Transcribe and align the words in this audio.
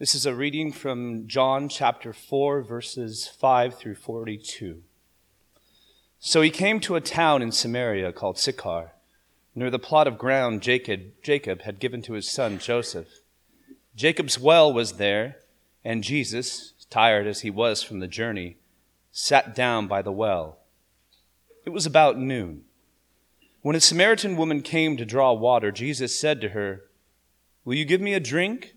This 0.00 0.14
is 0.14 0.26
a 0.26 0.34
reading 0.34 0.70
from 0.70 1.26
John 1.26 1.68
chapter 1.68 2.12
4, 2.12 2.62
verses 2.62 3.26
5 3.26 3.74
through 3.74 3.96
42. 3.96 4.84
So 6.20 6.40
he 6.40 6.50
came 6.50 6.78
to 6.78 6.94
a 6.94 7.00
town 7.00 7.42
in 7.42 7.50
Samaria 7.50 8.12
called 8.12 8.38
Sychar, 8.38 8.92
near 9.56 9.70
the 9.70 9.80
plot 9.80 10.06
of 10.06 10.16
ground 10.16 10.62
Jacob, 10.62 11.00
Jacob 11.20 11.62
had 11.62 11.80
given 11.80 12.00
to 12.02 12.12
his 12.12 12.30
son 12.30 12.60
Joseph. 12.60 13.08
Jacob's 13.96 14.38
well 14.38 14.72
was 14.72 14.98
there, 14.98 15.38
and 15.84 16.04
Jesus, 16.04 16.74
tired 16.90 17.26
as 17.26 17.40
he 17.40 17.50
was 17.50 17.82
from 17.82 17.98
the 17.98 18.06
journey, 18.06 18.58
sat 19.10 19.52
down 19.52 19.88
by 19.88 20.00
the 20.00 20.12
well. 20.12 20.58
It 21.66 21.70
was 21.70 21.86
about 21.86 22.16
noon. 22.16 22.62
When 23.62 23.74
a 23.74 23.80
Samaritan 23.80 24.36
woman 24.36 24.62
came 24.62 24.96
to 24.96 25.04
draw 25.04 25.32
water, 25.32 25.72
Jesus 25.72 26.16
said 26.16 26.40
to 26.42 26.50
her, 26.50 26.82
Will 27.64 27.74
you 27.74 27.84
give 27.84 28.00
me 28.00 28.14
a 28.14 28.20
drink? 28.20 28.76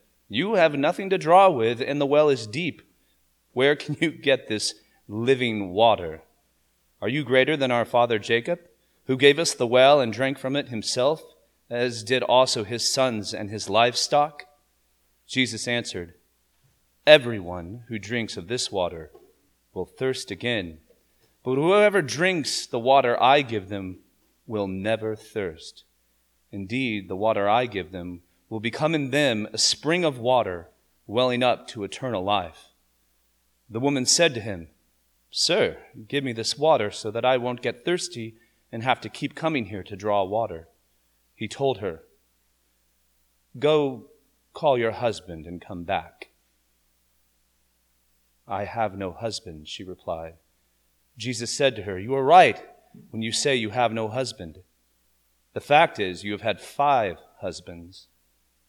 you 0.33 0.55
have 0.55 0.75
nothing 0.75 1.09
to 1.09 1.17
draw 1.17 1.49
with, 1.49 1.81
and 1.81 1.99
the 1.99 2.05
well 2.05 2.29
is 2.29 2.47
deep. 2.47 2.81
Where 3.51 3.75
can 3.75 3.97
you 3.99 4.11
get 4.11 4.47
this 4.47 4.75
living 5.09 5.71
water? 5.71 6.21
Are 7.01 7.09
you 7.09 7.25
greater 7.25 7.57
than 7.57 7.69
our 7.69 7.83
father 7.83 8.17
Jacob, 8.17 8.61
who 9.07 9.17
gave 9.17 9.37
us 9.37 9.53
the 9.53 9.67
well 9.67 9.99
and 9.99 10.13
drank 10.13 10.39
from 10.39 10.55
it 10.55 10.69
himself, 10.69 11.21
as 11.69 12.01
did 12.01 12.23
also 12.23 12.63
his 12.63 12.89
sons 12.89 13.33
and 13.33 13.49
his 13.49 13.69
livestock? 13.69 14.45
Jesus 15.27 15.67
answered, 15.67 16.13
Everyone 17.05 17.83
who 17.89 17.99
drinks 17.99 18.37
of 18.37 18.47
this 18.47 18.71
water 18.71 19.11
will 19.73 19.85
thirst 19.85 20.31
again, 20.31 20.77
but 21.43 21.55
whoever 21.55 22.01
drinks 22.01 22.65
the 22.65 22.79
water 22.79 23.21
I 23.21 23.41
give 23.41 23.67
them 23.67 23.99
will 24.47 24.67
never 24.67 25.13
thirst. 25.13 25.83
Indeed, 26.53 27.09
the 27.09 27.17
water 27.17 27.49
I 27.49 27.65
give 27.65 27.91
them 27.91 28.21
will 28.51 28.59
become 28.59 28.93
in 28.93 29.11
them 29.11 29.47
a 29.53 29.57
spring 29.57 30.03
of 30.03 30.19
water 30.19 30.67
welling 31.07 31.41
up 31.41 31.69
to 31.69 31.85
eternal 31.85 32.21
life. 32.21 32.67
The 33.69 33.79
woman 33.79 34.05
said 34.05 34.33
to 34.33 34.41
him, 34.41 34.67
Sir, 35.29 35.77
give 36.09 36.25
me 36.25 36.33
this 36.33 36.57
water 36.57 36.91
so 36.91 37.11
that 37.11 37.23
I 37.23 37.37
won't 37.37 37.61
get 37.61 37.85
thirsty 37.85 38.35
and 38.69 38.83
have 38.83 38.99
to 39.01 39.09
keep 39.09 39.35
coming 39.35 39.67
here 39.67 39.83
to 39.83 39.95
draw 39.95 40.25
water. 40.25 40.67
He 41.33 41.47
told 41.47 41.77
her, 41.77 42.01
Go 43.57 44.07
call 44.53 44.77
your 44.77 44.91
husband 44.91 45.45
and 45.45 45.65
come 45.65 45.85
back. 45.85 46.31
I 48.45 48.65
have 48.65 48.97
no 48.97 49.13
husband, 49.13 49.69
she 49.69 49.85
replied. 49.85 50.33
Jesus 51.17 51.51
said 51.51 51.77
to 51.77 51.83
her, 51.83 51.97
You 51.97 52.15
are 52.15 52.23
right 52.23 52.61
when 53.11 53.21
you 53.21 53.31
say 53.31 53.55
you 53.55 53.69
have 53.69 53.93
no 53.93 54.09
husband. 54.09 54.59
The 55.53 55.61
fact 55.61 55.99
is, 55.99 56.25
you 56.25 56.33
have 56.33 56.41
had 56.41 56.59
five 56.59 57.15
husbands 57.39 58.07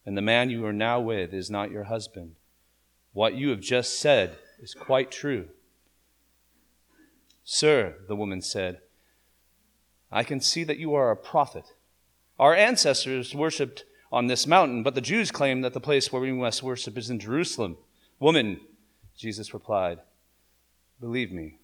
and 0.05 0.17
the 0.17 0.22
man 0.22 0.50
you 0.50 0.64
are 0.67 0.72
now 0.72 1.00
with 1.00 1.33
is 1.33 1.50
not 1.50 1.70
your 1.70 1.84
husband. 1.84 2.34
What 3.12 3.34
you 3.34 3.50
have 3.50 3.61
just 3.61 4.00
said 4.00 4.39
is 4.61 4.75
quite 4.75 5.11
true. 5.11 5.48
Sir, 7.45 7.97
the 8.08 8.17
woman 8.17 8.41
said, 8.41 8.80
I 10.11 10.25
can 10.25 10.41
see 10.41 10.64
that 10.64 10.79
you 10.79 10.95
are 10.95 11.11
a 11.11 11.17
prophet. 11.17 11.64
Our 12.39 12.55
ancestors 12.55 13.35
worshipped 13.35 13.85
on 14.11 14.27
this 14.27 14.46
mountain, 14.46 14.83
but 14.83 14.95
the 14.95 15.01
Jews 15.01 15.30
claim 15.30 15.62
that 15.62 15.73
the 15.73 15.80
place 15.80 16.12
where 16.12 16.23
we 16.23 16.33
must 16.33 16.62
worship 16.62 16.98
is 16.98 17.11
in 17.11 17.18
Jerusalem. 17.18 17.79
Woman, 18.20 18.61
Jesus 19.17 19.55
replied, 19.55 19.98
believe 21.01 21.33
me, 21.33 21.58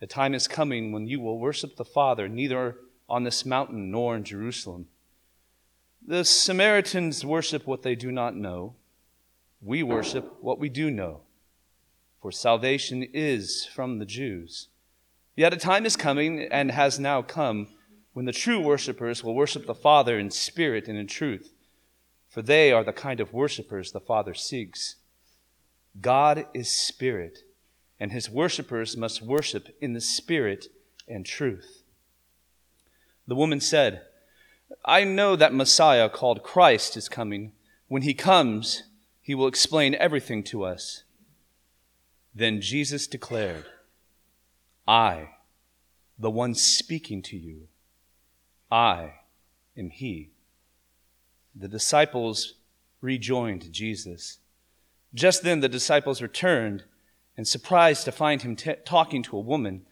the 0.00 0.06
time 0.06 0.34
is 0.34 0.46
coming 0.46 0.92
when 0.92 1.06
you 1.06 1.20
will 1.20 1.38
worship 1.38 1.76
the 1.76 1.84
Father 1.84 2.28
neither 2.28 2.76
on 3.08 3.24
this 3.24 3.44
mountain 3.44 3.90
nor 3.90 4.14
in 4.16 4.22
Jerusalem. 4.22 4.86
The 6.08 6.24
Samaritans 6.24 7.22
worship 7.22 7.66
what 7.66 7.82
they 7.82 7.94
do 7.94 8.10
not 8.10 8.34
know. 8.34 8.76
We 9.60 9.82
worship 9.82 10.38
what 10.40 10.58
we 10.58 10.70
do 10.70 10.90
know. 10.90 11.20
For 12.22 12.32
salvation 12.32 13.02
is 13.12 13.66
from 13.66 13.98
the 13.98 14.06
Jews. 14.06 14.68
Yet 15.36 15.52
a 15.52 15.58
time 15.58 15.84
is 15.84 15.96
coming 15.96 16.48
and 16.50 16.70
has 16.70 16.98
now 16.98 17.20
come 17.20 17.68
when 18.14 18.24
the 18.24 18.32
true 18.32 18.58
worshippers 18.58 19.22
will 19.22 19.34
worship 19.34 19.66
the 19.66 19.74
Father 19.74 20.18
in 20.18 20.30
spirit 20.30 20.88
and 20.88 20.96
in 20.96 21.08
truth, 21.08 21.52
for 22.30 22.40
they 22.40 22.72
are 22.72 22.84
the 22.84 22.94
kind 22.94 23.20
of 23.20 23.34
worshippers 23.34 23.92
the 23.92 24.00
Father 24.00 24.32
seeks. 24.32 24.96
God 26.00 26.46
is 26.54 26.72
spirit, 26.74 27.40
and 28.00 28.12
his 28.12 28.30
worshippers 28.30 28.96
must 28.96 29.20
worship 29.20 29.76
in 29.78 29.92
the 29.92 30.00
spirit 30.00 30.68
and 31.06 31.26
truth. 31.26 31.82
The 33.26 33.36
woman 33.36 33.60
said, 33.60 34.06
I 34.84 35.04
know 35.04 35.36
that 35.36 35.54
Messiah 35.54 36.08
called 36.08 36.42
Christ 36.42 36.96
is 36.96 37.08
coming. 37.08 37.52
When 37.88 38.02
he 38.02 38.14
comes, 38.14 38.84
he 39.20 39.34
will 39.34 39.46
explain 39.46 39.94
everything 39.94 40.42
to 40.44 40.64
us. 40.64 41.04
Then 42.34 42.60
Jesus 42.60 43.06
declared, 43.06 43.66
I, 44.86 45.30
the 46.18 46.30
one 46.30 46.54
speaking 46.54 47.22
to 47.22 47.36
you, 47.36 47.68
I 48.70 49.14
am 49.76 49.90
he. 49.90 50.30
The 51.54 51.68
disciples 51.68 52.54
rejoined 53.00 53.72
Jesus. 53.72 54.38
Just 55.14 55.42
then 55.42 55.60
the 55.60 55.68
disciples 55.68 56.20
returned 56.20 56.84
and 57.36 57.46
surprised 57.46 58.04
to 58.04 58.12
find 58.12 58.42
him 58.42 58.56
t- 58.56 58.74
talking 58.84 59.22
to 59.24 59.36
a 59.36 59.40
woman, 59.40 59.86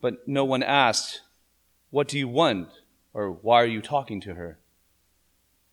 but 0.00 0.26
no 0.26 0.44
one 0.44 0.62
asked, 0.62 1.22
What 1.90 2.08
do 2.08 2.18
you 2.18 2.28
want? 2.28 2.68
Or 3.14 3.30
why 3.30 3.62
are 3.62 3.66
you 3.66 3.80
talking 3.80 4.20
to 4.22 4.34
her? 4.34 4.58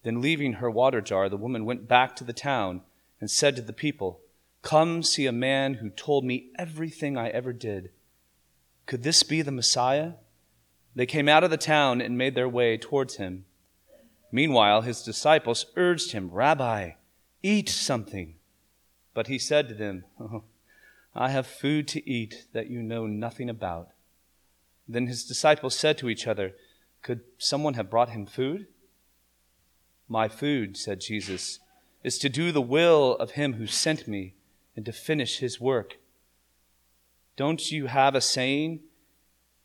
Then, 0.03 0.21
leaving 0.21 0.53
her 0.53 0.69
water 0.71 1.01
jar, 1.01 1.27
the 1.27 1.37
woman 1.37 1.65
went 1.65 1.87
back 1.87 2.15
to 2.15 2.23
the 2.23 2.33
town 2.33 2.81
and 3.19 3.29
said 3.29 3.55
to 3.55 3.61
the 3.61 3.73
people, 3.73 4.21
Come 4.61 5.03
see 5.03 5.25
a 5.25 5.31
man 5.31 5.75
who 5.75 5.89
told 5.89 6.23
me 6.23 6.51
everything 6.57 7.17
I 7.17 7.29
ever 7.29 7.51
did. 7.51 7.89
Could 8.85 9.03
this 9.03 9.23
be 9.23 9.41
the 9.41 9.51
Messiah? 9.51 10.13
They 10.95 11.05
came 11.05 11.27
out 11.27 11.43
of 11.43 11.49
the 11.49 11.57
town 11.57 12.01
and 12.01 12.17
made 12.17 12.35
their 12.35 12.49
way 12.49 12.77
towards 12.77 13.15
him. 13.15 13.45
Meanwhile, 14.31 14.81
his 14.81 15.01
disciples 15.01 15.65
urged 15.75 16.11
him, 16.11 16.31
Rabbi, 16.31 16.91
eat 17.43 17.69
something. 17.69 18.35
But 19.13 19.27
he 19.27 19.39
said 19.39 19.67
to 19.67 19.73
them, 19.73 20.05
oh, 20.19 20.43
I 21.13 21.29
have 21.29 21.47
food 21.47 21.87
to 21.89 22.09
eat 22.09 22.45
that 22.53 22.69
you 22.69 22.81
know 22.81 23.07
nothing 23.07 23.49
about. 23.49 23.89
Then 24.87 25.07
his 25.07 25.25
disciples 25.25 25.75
said 25.75 25.97
to 25.99 26.09
each 26.09 26.27
other, 26.27 26.53
could 27.01 27.21
someone 27.37 27.73
have 27.73 27.89
brought 27.89 28.09
him 28.09 28.25
food? 28.25 28.67
My 30.07 30.27
food, 30.27 30.77
said 30.77 31.01
Jesus, 31.01 31.59
is 32.03 32.17
to 32.19 32.29
do 32.29 32.51
the 32.51 32.61
will 32.61 33.15
of 33.15 33.31
him 33.31 33.53
who 33.53 33.67
sent 33.67 34.07
me 34.07 34.33
and 34.75 34.85
to 34.85 34.91
finish 34.91 35.39
his 35.39 35.59
work. 35.59 35.97
Don't 37.35 37.71
you 37.71 37.87
have 37.87 38.15
a 38.15 38.21
saying? 38.21 38.81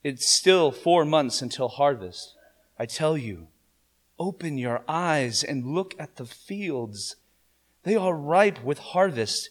It's 0.04 0.28
still 0.28 0.70
four 0.70 1.04
months 1.04 1.42
until 1.42 1.68
harvest. 1.68 2.34
I 2.78 2.86
tell 2.86 3.16
you, 3.16 3.48
open 4.18 4.56
your 4.56 4.82
eyes 4.86 5.42
and 5.42 5.74
look 5.74 5.94
at 5.98 6.16
the 6.16 6.26
fields. 6.26 7.16
They 7.82 7.96
are 7.96 8.14
ripe 8.14 8.62
with 8.62 8.78
harvest. 8.78 9.50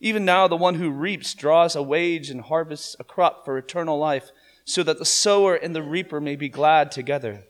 Even 0.00 0.24
now, 0.24 0.46
the 0.46 0.56
one 0.56 0.74
who 0.74 0.90
reaps 0.90 1.34
draws 1.34 1.74
a 1.74 1.82
wage 1.82 2.28
and 2.28 2.42
harvests 2.42 2.94
a 3.00 3.04
crop 3.04 3.44
for 3.44 3.56
eternal 3.56 3.98
life 3.98 4.30
so 4.66 4.82
that 4.82 4.98
the 4.98 5.04
sower 5.04 5.54
and 5.54 5.74
the 5.74 5.82
reaper 5.82 6.20
may 6.20 6.34
be 6.36 6.48
glad 6.48 6.90
together. 6.90 7.44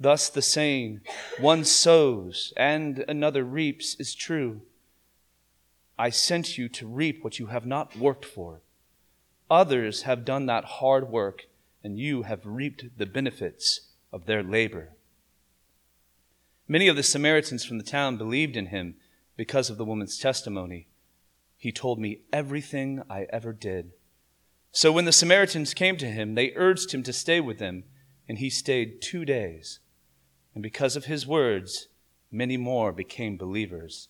Thus 0.00 0.28
the 0.28 0.42
saying, 0.42 1.00
one 1.40 1.64
sows 1.64 2.52
and 2.56 3.04
another 3.08 3.44
reaps, 3.44 3.94
is 4.00 4.14
true. 4.14 4.60
I 5.96 6.10
sent 6.10 6.58
you 6.58 6.68
to 6.70 6.88
reap 6.88 7.22
what 7.22 7.38
you 7.38 7.46
have 7.46 7.64
not 7.64 7.96
worked 7.96 8.24
for. 8.24 8.62
Others 9.48 10.02
have 10.02 10.24
done 10.24 10.46
that 10.46 10.64
hard 10.64 11.08
work, 11.08 11.46
and 11.84 11.98
you 11.98 12.22
have 12.22 12.44
reaped 12.44 12.98
the 12.98 13.06
benefits 13.06 13.92
of 14.12 14.26
their 14.26 14.42
labor. 14.42 14.90
Many 16.66 16.88
of 16.88 16.96
the 16.96 17.04
Samaritans 17.04 17.64
from 17.64 17.78
the 17.78 17.84
town 17.84 18.16
believed 18.16 18.56
in 18.56 18.66
him 18.66 18.96
because 19.36 19.70
of 19.70 19.78
the 19.78 19.84
woman's 19.84 20.18
testimony. 20.18 20.88
He 21.56 21.70
told 21.70 22.00
me 22.00 22.22
everything 22.32 23.02
I 23.08 23.26
ever 23.30 23.52
did. 23.52 23.92
So 24.76 24.90
when 24.90 25.04
the 25.04 25.12
Samaritans 25.12 25.72
came 25.72 25.96
to 25.98 26.10
him, 26.10 26.34
they 26.34 26.52
urged 26.56 26.92
him 26.92 27.04
to 27.04 27.12
stay 27.12 27.40
with 27.40 27.60
them, 27.60 27.84
and 28.28 28.38
he 28.38 28.50
stayed 28.50 29.00
two 29.00 29.24
days. 29.24 29.78
And 30.52 30.64
because 30.64 30.96
of 30.96 31.04
his 31.04 31.24
words, 31.24 31.86
many 32.32 32.56
more 32.56 32.90
became 32.90 33.36
believers. 33.36 34.08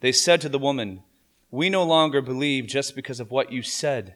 They 0.00 0.10
said 0.10 0.40
to 0.40 0.48
the 0.48 0.58
woman, 0.58 1.02
We 1.50 1.68
no 1.68 1.84
longer 1.84 2.22
believe 2.22 2.66
just 2.66 2.96
because 2.96 3.20
of 3.20 3.30
what 3.30 3.52
you 3.52 3.60
said. 3.60 4.14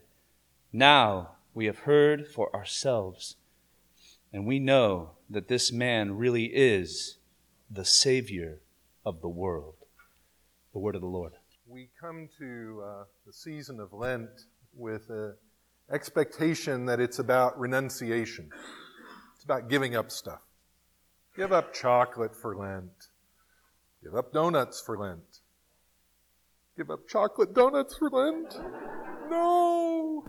Now 0.73 1.33
we 1.53 1.67
have 1.67 1.81
heard 1.81 2.27
for 2.27 2.57
ourselves, 2.57 3.37
and 4.33 4.47
we 4.47 4.59
know 4.59 5.11
that 5.29 5.49
this 5.49 5.71
man 5.71 6.17
really 6.17 6.47
is 6.47 7.19
the 7.71 7.85
Savior 7.85 8.63
of 9.05 9.21
the 9.21 9.29
world. 9.29 9.75
The 10.73 10.79
word 10.79 10.95
of 10.95 11.03
the 11.03 11.07
Lord. 11.07 11.35
We 11.69 11.91
come 12.01 12.31
to 12.39 12.83
uh, 12.83 13.05
the 13.27 13.33
season 13.35 13.79
of 13.79 13.93
Lent 13.93 14.31
with 14.75 15.11
an 15.11 15.35
expectation 15.91 16.87
that 16.87 17.01
it's 17.01 17.19
about 17.19 17.59
renunciation. 17.59 18.51
It's 19.35 19.45
about 19.45 19.69
giving 19.69 19.95
up 19.97 20.11
stuff. 20.11 20.41
Give 21.37 21.53
up 21.53 21.75
chocolate 21.75 22.35
for 22.35 22.57
Lent. 22.57 23.09
Give 24.03 24.15
up 24.15 24.33
donuts 24.33 24.81
for 24.81 24.97
Lent. 24.99 25.41
Give 26.77 26.91
up 26.91 27.09
chocolate 27.09 27.55
donuts 27.55 27.97
for 27.97 28.11
Lent? 28.11 28.59
No! 29.31 30.27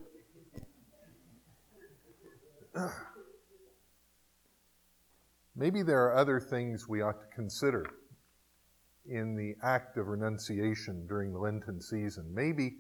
Maybe 5.56 5.82
there 5.82 6.06
are 6.06 6.16
other 6.16 6.40
things 6.40 6.88
we 6.88 7.02
ought 7.02 7.20
to 7.20 7.28
consider 7.36 7.86
in 9.10 9.36
the 9.36 9.56
act 9.64 9.98
of 9.98 10.08
renunciation 10.08 11.08
during 11.08 11.34
the 11.34 11.40
Lenten 11.40 11.82
season. 11.82 12.26
Maybe, 12.34 12.78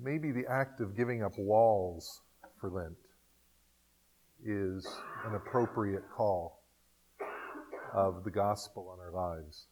maybe 0.00 0.32
the 0.32 0.46
act 0.48 0.80
of 0.80 0.96
giving 0.96 1.22
up 1.22 1.32
walls 1.38 2.22
for 2.60 2.70
Lent 2.70 2.96
is 4.44 4.86
an 5.26 5.34
appropriate 5.34 6.04
call 6.14 6.62
of 7.92 8.24
the 8.24 8.30
gospel 8.30 8.88
on 8.92 9.00
our 9.00 9.10
lives. 9.10 9.66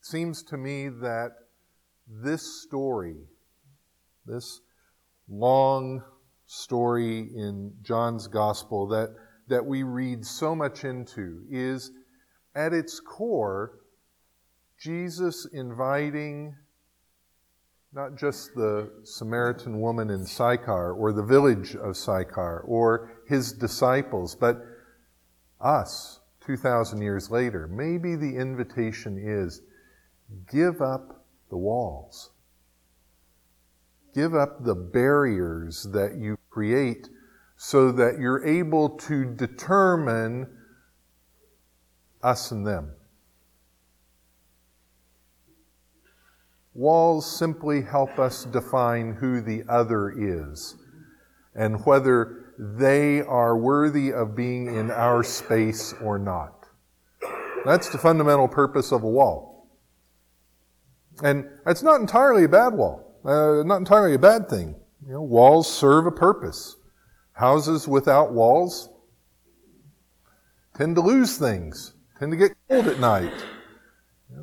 It 0.00 0.06
seems 0.06 0.42
to 0.44 0.56
me 0.56 0.88
that 0.88 1.32
this 2.08 2.62
story, 2.62 3.16
this 4.24 4.60
long 5.28 6.02
story 6.46 7.18
in 7.18 7.72
John's 7.82 8.28
gospel 8.28 8.86
that, 8.88 9.14
that 9.48 9.66
we 9.66 9.82
read 9.82 10.24
so 10.24 10.54
much 10.54 10.84
into, 10.84 11.42
is 11.50 11.90
at 12.54 12.72
its 12.72 13.00
core 13.00 13.80
Jesus 14.80 15.48
inviting 15.52 16.54
not 17.96 18.14
just 18.14 18.54
the 18.54 18.90
Samaritan 19.04 19.80
woman 19.80 20.10
in 20.10 20.26
Sychar 20.26 20.92
or 20.92 21.14
the 21.14 21.22
village 21.22 21.74
of 21.74 21.96
Sychar 21.96 22.62
or 22.66 23.22
his 23.26 23.54
disciples, 23.54 24.36
but 24.36 24.58
us 25.62 26.20
2,000 26.44 27.00
years 27.00 27.30
later. 27.30 27.66
Maybe 27.66 28.14
the 28.14 28.36
invitation 28.36 29.16
is 29.18 29.62
give 30.52 30.82
up 30.82 31.24
the 31.48 31.56
walls. 31.56 32.32
Give 34.14 34.34
up 34.34 34.62
the 34.62 34.74
barriers 34.74 35.88
that 35.94 36.16
you 36.18 36.36
create 36.50 37.08
so 37.56 37.92
that 37.92 38.18
you're 38.20 38.46
able 38.46 38.90
to 38.90 39.24
determine 39.24 40.48
us 42.22 42.50
and 42.50 42.66
them. 42.66 42.95
Walls 46.76 47.24
simply 47.38 47.80
help 47.80 48.18
us 48.18 48.44
define 48.44 49.14
who 49.14 49.40
the 49.40 49.64
other 49.66 50.10
is 50.10 50.76
and 51.54 51.82
whether 51.86 52.52
they 52.58 53.22
are 53.22 53.56
worthy 53.56 54.12
of 54.12 54.36
being 54.36 54.66
in 54.66 54.90
our 54.90 55.22
space 55.22 55.94
or 56.02 56.18
not. 56.18 56.66
That's 57.64 57.88
the 57.88 57.96
fundamental 57.96 58.46
purpose 58.46 58.92
of 58.92 59.04
a 59.04 59.08
wall. 59.08 59.70
And 61.22 61.48
it's 61.66 61.82
not 61.82 62.02
entirely 62.02 62.44
a 62.44 62.48
bad 62.48 62.74
wall, 62.74 63.18
uh, 63.24 63.62
not 63.64 63.78
entirely 63.78 64.12
a 64.12 64.18
bad 64.18 64.50
thing. 64.50 64.74
You 65.06 65.14
know, 65.14 65.22
walls 65.22 65.72
serve 65.72 66.06
a 66.06 66.12
purpose. 66.12 66.76
Houses 67.32 67.88
without 67.88 68.34
walls 68.34 68.90
tend 70.76 70.96
to 70.96 71.00
lose 71.00 71.38
things, 71.38 71.94
tend 72.18 72.32
to 72.32 72.36
get 72.36 72.52
cold 72.68 72.86
at 72.86 73.00
night. 73.00 73.32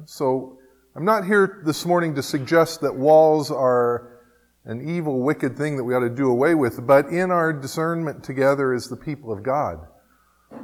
So 0.06 0.58
I'm 0.95 1.06
not 1.06 1.25
here 1.25 1.63
this 1.66 1.88
morning 1.88 2.13
to 2.16 2.22
suggest 2.22 2.81
that 2.81 2.95
walls 2.95 3.50
are 3.50 4.19
an 4.63 4.88
evil, 4.88 5.22
wicked 5.22 5.57
thing 5.57 5.75
that 5.78 5.84
we 5.84 5.95
ought 5.95 6.01
to 6.01 6.10
do 6.10 6.30
away 6.30 6.54
with, 6.54 6.86
but 6.86 7.07
in 7.07 7.31
our 7.31 7.51
discernment 7.51 8.24
together 8.24 8.72
as 8.74 8.90
the 8.90 8.95
people 8.95 9.34
of 9.34 9.42
God, 9.42 9.88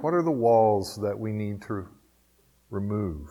what 0.02 0.14
are 0.14 0.22
the 0.22 0.30
walls 0.30 1.00
that 1.02 1.18
we 1.18 1.32
need 1.32 1.64
to 1.64 1.88
remove? 2.70 3.28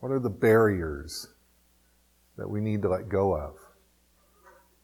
What 0.00 0.10
are 0.10 0.18
the 0.18 0.30
barriers 0.30 1.28
that 2.38 2.48
we 2.48 2.62
need 2.62 2.80
to 2.80 2.88
let 2.88 3.10
go 3.10 3.36
of? 3.36 3.56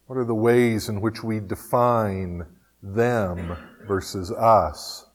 What 0.06 0.19
are 0.19 0.26
the 0.26 0.35
ways 0.35 0.91
in 0.91 1.00
which 1.00 1.25
we 1.25 1.41
define 1.41 2.44
them 2.82 3.56
versus 3.87 4.31
us 4.31 5.06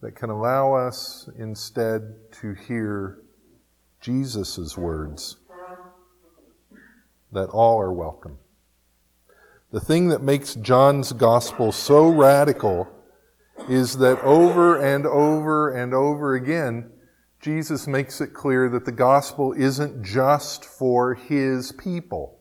that 0.00 0.16
can 0.16 0.30
allow 0.30 0.72
us 0.72 1.28
instead 1.38 2.14
to 2.40 2.54
hear 2.54 3.18
Jesus' 4.06 4.78
words 4.78 5.36
that 7.32 7.48
all 7.48 7.80
are 7.80 7.92
welcome. 7.92 8.38
The 9.72 9.80
thing 9.80 10.10
that 10.10 10.22
makes 10.22 10.54
John's 10.54 11.12
gospel 11.12 11.72
so 11.72 12.08
radical 12.08 12.86
is 13.68 13.98
that 13.98 14.22
over 14.22 14.80
and 14.80 15.06
over 15.06 15.74
and 15.74 15.92
over 15.92 16.36
again, 16.36 16.88
Jesus 17.40 17.88
makes 17.88 18.20
it 18.20 18.28
clear 18.28 18.68
that 18.68 18.84
the 18.84 18.92
gospel 18.92 19.52
isn't 19.52 20.04
just 20.04 20.64
for 20.64 21.14
his 21.14 21.72
people. 21.72 22.38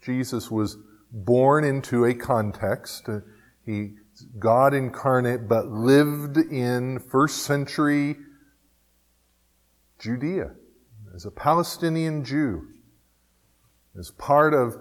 Jesus 0.00 0.52
was 0.52 0.76
born 1.10 1.64
into 1.64 2.04
a 2.04 2.14
context. 2.14 3.08
He 3.66 3.94
God 4.38 4.72
incarnate, 4.72 5.48
but 5.48 5.66
lived 5.66 6.36
in 6.36 7.00
first 7.00 7.38
century 7.38 8.18
Judea 10.04 10.50
as 11.14 11.24
a 11.24 11.30
Palestinian 11.30 12.24
Jew, 12.24 12.68
as 13.98 14.10
part 14.10 14.52
of, 14.52 14.76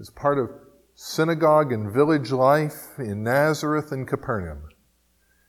as 0.00 0.08
part 0.08 0.38
of 0.38 0.48
synagogue 0.94 1.72
and 1.72 1.92
village 1.92 2.32
life 2.32 2.98
in 2.98 3.22
Nazareth 3.22 3.92
and 3.92 4.08
Capernaum. 4.08 4.62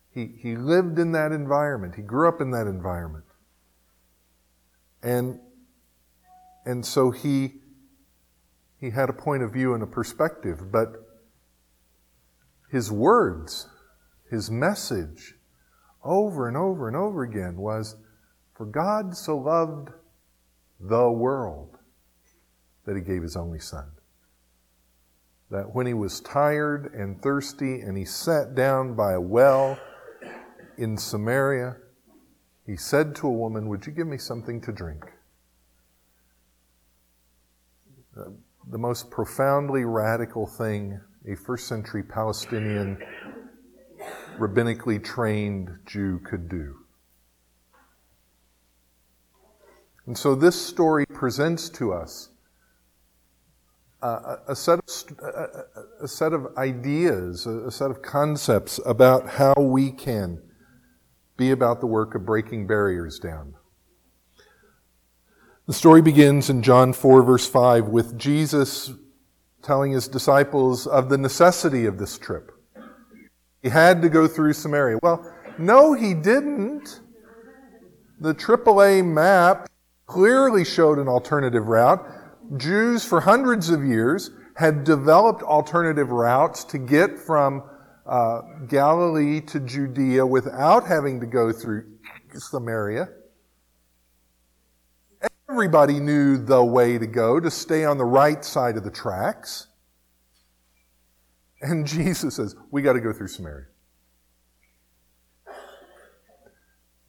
He, 0.09 0.35
he 0.37 0.57
lived 0.57 0.99
in 0.99 1.13
that 1.13 1.31
environment. 1.31 1.95
He 1.95 2.01
grew 2.01 2.27
up 2.27 2.41
in 2.41 2.51
that 2.51 2.67
environment. 2.67 3.23
And, 5.01 5.39
and 6.65 6.85
so 6.85 7.11
he, 7.11 7.61
he 8.77 8.89
had 8.89 9.09
a 9.09 9.13
point 9.13 9.42
of 9.42 9.53
view 9.53 9.73
and 9.73 9.83
a 9.83 9.87
perspective, 9.87 10.69
but 10.69 10.89
his 12.69 12.92
words, 12.92 13.69
his 14.30 14.51
message, 14.51 15.35
over 16.03 16.49
and 16.49 16.57
over 16.57 16.89
and 16.89 16.97
over 16.97 17.23
again 17.23 17.56
was 17.56 17.95
for 18.56 18.66
God 18.66 19.16
so 19.16 19.38
loved 19.38 19.90
the 20.80 21.10
world 21.10 21.78
that 22.86 22.95
he 22.95 23.02
gave 23.02 23.22
his 23.22 23.36
only 23.36 23.60
son. 23.60 23.86
That 25.50 25.74
when 25.74 25.86
he 25.86 25.94
was 25.94 26.19
tired 26.22 26.94
and 26.94 27.22
thirsty 27.22 27.80
and 27.80 27.98
he 27.98 28.06
sat 28.06 28.56
down 28.56 28.95
by 28.95 29.14
a 29.14 29.22
well 29.22 29.80
in 30.78 30.98
Samaria, 30.98 31.78
he 32.66 32.76
said 32.76 33.16
to 33.18 33.28
a 33.28 33.31
woman, 33.31 33.68
Would 33.69 33.86
you 33.86 33.94
give 33.94 34.07
me 34.07 34.18
something 34.18 34.62
to 34.62 34.72
drink? 34.72 35.04
Uh, 38.18 38.30
the 38.69 38.78
most 38.78 39.12
profoundly 39.12 39.83
radical 39.83 40.48
thing 40.48 41.00
a 41.28 41.36
first 41.36 41.68
century 41.68 42.04
Palestinian 42.04 42.98
rabbinically 44.38 45.04
trained 45.04 45.69
Jew 45.86 46.19
could 46.19 46.50
do. 46.50 46.82
And 50.06 50.18
so 50.18 50.36
this 50.36 50.60
story 50.60 51.06
presents 51.06 51.69
to 51.69 51.94
us 51.94 52.30
a, 54.02 54.40
a, 54.50 54.56
set, 54.56 54.80
of, 54.80 54.86
a, 55.22 56.04
a 56.04 56.07
set 56.07 56.33
of 56.33 56.48
ideas, 56.57 57.45
a, 57.45 57.68
a 57.68 57.72
set 57.72 57.90
of 57.90 58.02
concepts 58.02 58.80
about 58.86 59.30
how 59.30 59.54
we 59.57 59.92
can 59.92 60.42
be 61.38 61.52
about 61.52 61.80
the 61.80 61.88
work 61.88 62.14
of 62.16 62.26
breaking 62.26 62.68
barriers 62.68 63.18
down. 63.18 63.56
The 65.68 65.74
story 65.74 66.02
begins 66.02 66.50
in 66.50 66.62
John 66.62 66.92
4, 66.92 67.24
verse 67.24 67.48
5, 67.48 67.88
with 67.88 68.18
Jesus 68.19 68.92
telling 69.62 69.94
his 69.94 70.10
disciples 70.10 70.86
of 70.86 71.07
the 71.07 71.18
necessity 71.18 71.86
of 71.86 71.98
this 71.98 72.18
trip. 72.18 72.52
He 73.62 73.69
had 73.69 74.02
to 74.02 74.10
go 74.10 74.28
through 74.28 74.54
Samaria. 74.54 75.00
Well, 75.02 75.33
no, 75.57 75.94
he 75.94 76.14
didn't. 76.14 77.00
The 78.19 78.36
AAA 78.36 79.06
map 79.06 79.69
clearly 80.06 80.66
showed 80.66 81.00
an 81.00 81.07
alternative 81.07 81.68
route. 81.68 82.06
Jews 82.57 83.06
for 83.06 83.22
hundreds 83.22 83.69
of 83.69 83.83
years 83.83 84.31
had 84.56 84.83
developed 84.83 85.42
alternative 85.42 86.10
routes 86.10 86.64
to 86.66 86.78
get 86.78 87.18
from 87.18 87.64
uh, 88.06 88.42
Galilee 88.68 89.42
to 89.42 89.60
Judea 89.60 90.26
without 90.26 90.86
having 90.88 91.19
to 91.22 91.26
go 91.26 91.52
through 91.52 91.86
Samaria. 92.36 93.10
Everybody 95.50 96.00
knew 96.00 96.38
the 96.38 96.64
way 96.64 96.98
to 96.98 97.07
go, 97.07 97.40
to 97.40 97.52
stay 97.52 97.86
on 97.86 97.98
the 97.98 98.06
right 98.06 98.44
side 98.44 98.76
of 98.76 98.83
the 98.83 98.92
tracks. 98.92 99.68
And 101.62 101.88
Jesus 101.88 102.36
says, 102.36 102.56
We 102.72 102.81
got 102.81 102.94
to 102.94 103.02
go 103.02 103.14
through 103.14 103.30
Samaria. 103.30 103.68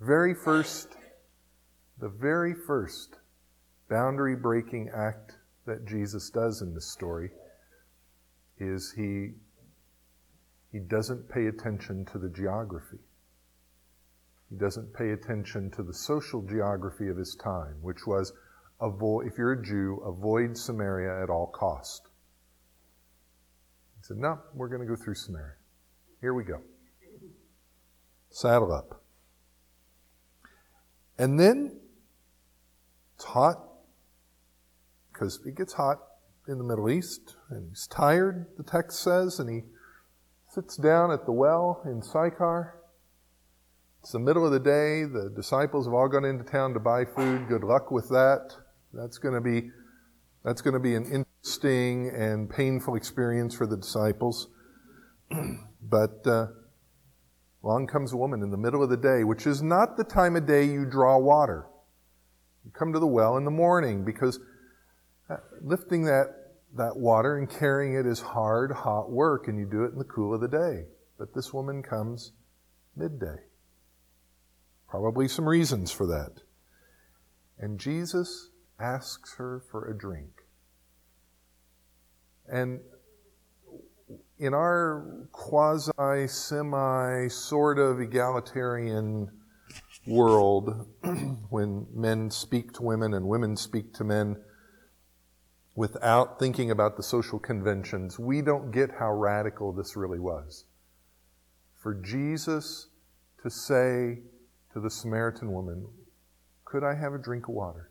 Very 0.01 0.35
first, 0.35 0.94
the 2.04 2.11
very 2.11 2.52
first 2.52 3.16
boundary 3.88 4.37
breaking 4.37 4.90
act 4.94 5.38
that 5.64 5.87
Jesus 5.87 6.28
does 6.28 6.61
in 6.61 6.75
this 6.75 6.92
story 6.92 7.30
is 8.58 8.92
he, 8.94 9.30
he 10.70 10.80
doesn't 10.80 11.30
pay 11.30 11.46
attention 11.46 12.04
to 12.12 12.18
the 12.18 12.28
geography. 12.28 12.99
He 14.50 14.56
doesn't 14.56 14.92
pay 14.92 15.12
attention 15.12 15.70
to 15.76 15.82
the 15.82 15.94
social 15.94 16.42
geography 16.42 17.08
of 17.08 17.16
his 17.16 17.38
time, 17.42 17.76
which 17.80 18.06
was 18.06 18.34
avoid, 18.82 19.26
if 19.26 19.38
you're 19.38 19.52
a 19.52 19.64
Jew, 19.64 20.02
avoid 20.04 20.58
Samaria 20.58 21.23
at 21.23 21.30
all 21.30 21.46
cost. 21.46 22.11
He 23.96 24.02
said, 24.02 24.18
No, 24.18 24.40
we're 24.52 24.68
going 24.68 24.87
to 24.87 24.87
go 24.87 25.02
through 25.02 25.14
Samaria. 25.14 25.54
Here 26.20 26.34
we 26.34 26.44
go. 26.44 26.61
Saddle 28.28 28.75
up. 28.75 29.00
And 31.16 31.40
then 31.40 31.80
it's 33.16 33.25
hot 33.25 33.59
because 35.12 35.40
it 35.47 35.56
gets 35.56 35.75
hot 35.75 35.99
in 36.49 36.59
the 36.59 36.64
Middle 36.64 36.90
East, 36.90 37.37
and 37.49 37.68
he's 37.68 37.87
tired, 37.87 38.47
the 38.56 38.62
text 38.62 39.02
says, 39.02 39.38
and 39.38 39.49
he 39.49 39.62
sits 40.49 40.76
down 40.76 41.11
at 41.11 41.25
the 41.25 41.33
well 41.33 41.83
in 41.87 42.02
Sychar. 42.02 42.75
It's 44.02 44.12
the 44.12 44.18
middle 44.18 44.44
of 44.44 44.52
the 44.52 44.61
day. 44.61 45.04
The 45.04 45.33
disciples 45.35 45.87
have 45.87 45.94
all 45.94 46.09
gone 46.09 46.25
into 46.25 46.44
town 46.44 46.75
to 46.75 46.80
buy 46.80 47.04
food. 47.06 47.49
Good 47.49 47.64
luck 47.64 47.90
with 47.90 48.09
that. 48.11 48.54
That's 48.92 49.16
going 49.18 49.35
to 49.35 49.40
be 49.40 49.71
that's 50.44 50.61
going 50.61 50.75
to 50.75 50.80
be 50.80 50.94
an 50.94 51.06
interesting 51.06 52.11
and 52.14 52.50
painful 52.50 52.97
experience 52.97 53.54
for 53.54 53.66
the 53.66 53.78
disciples. 53.78 54.49
but 55.83 56.26
uh, 56.26 56.49
along 57.62 57.87
comes 57.87 58.12
a 58.12 58.16
woman 58.18 58.42
in 58.42 58.50
the 58.50 58.59
middle 58.59 58.83
of 58.83 58.90
the 58.90 58.97
day, 58.99 59.25
which 59.25 59.47
is 59.47 59.62
not 59.62 59.97
the 59.97 60.04
time 60.04 60.37
of 60.37 60.47
day 60.47 60.64
you 60.64 60.85
draw 60.85 61.16
water. 61.16 61.66
You 62.64 62.71
come 62.71 62.92
to 62.92 62.99
the 62.99 63.06
well 63.06 63.37
in 63.37 63.44
the 63.44 63.50
morning 63.50 64.04
because 64.04 64.40
uh, 65.28 65.37
lifting 65.61 66.04
that, 66.04 66.26
that 66.76 66.97
water 66.97 67.38
and 67.38 67.49
carrying 67.49 67.94
it 67.94 68.06
is 68.06 68.21
hard, 68.21 68.73
hot 68.73 69.11
work, 69.11 69.49
and 69.49 69.59
you 69.59 69.66
do 69.66 69.85
it 69.85 69.92
in 69.92 69.99
the 69.99 70.04
cool 70.04 70.35
of 70.35 70.40
the 70.40 70.49
day. 70.49 70.87
But 71.18 71.35
this 71.35 71.52
woman 71.52 71.83
comes 71.83 72.33
midday. 72.97 73.37
Probably 74.88 75.28
some 75.28 75.49
reasons 75.49 75.90
for 75.90 76.06
that. 76.06 76.42
And 77.59 77.78
Jesus 77.78 78.50
asks 78.78 79.37
her 79.37 79.62
for 79.71 79.90
a 79.90 79.97
drink. 79.97 80.30
And 82.47 82.80
in 84.38 84.52
our 84.52 85.28
quasi, 85.33 86.26
semi, 86.26 87.28
sort 87.28 87.78
of 87.78 88.00
egalitarian 88.00 89.30
world, 90.06 90.87
when 91.50 91.87
men 91.94 92.30
speak 92.30 92.73
to 92.75 92.82
women 92.82 93.14
and 93.14 93.26
women 93.26 93.56
speak 93.56 93.92
to 93.94 94.04
men 94.04 94.37
without 95.75 96.38
thinking 96.38 96.70
about 96.70 96.96
the 96.96 97.02
social 97.02 97.38
conventions, 97.38 98.18
we 98.18 98.42
don't 98.42 98.70
get 98.70 98.90
how 98.99 99.12
radical 99.12 99.73
this 99.73 99.96
really 99.96 100.20
was. 100.20 100.64
For 101.82 101.94
Jesus 101.94 102.88
to 103.42 103.50
say 103.50 104.20
to 104.73 104.80
the 104.80 104.90
Samaritan 104.90 105.52
woman, 105.52 105.87
Could 106.64 106.84
I 106.84 106.94
have 106.94 107.12
a 107.12 107.18
drink 107.18 107.49
of 107.49 107.54
water? 107.54 107.90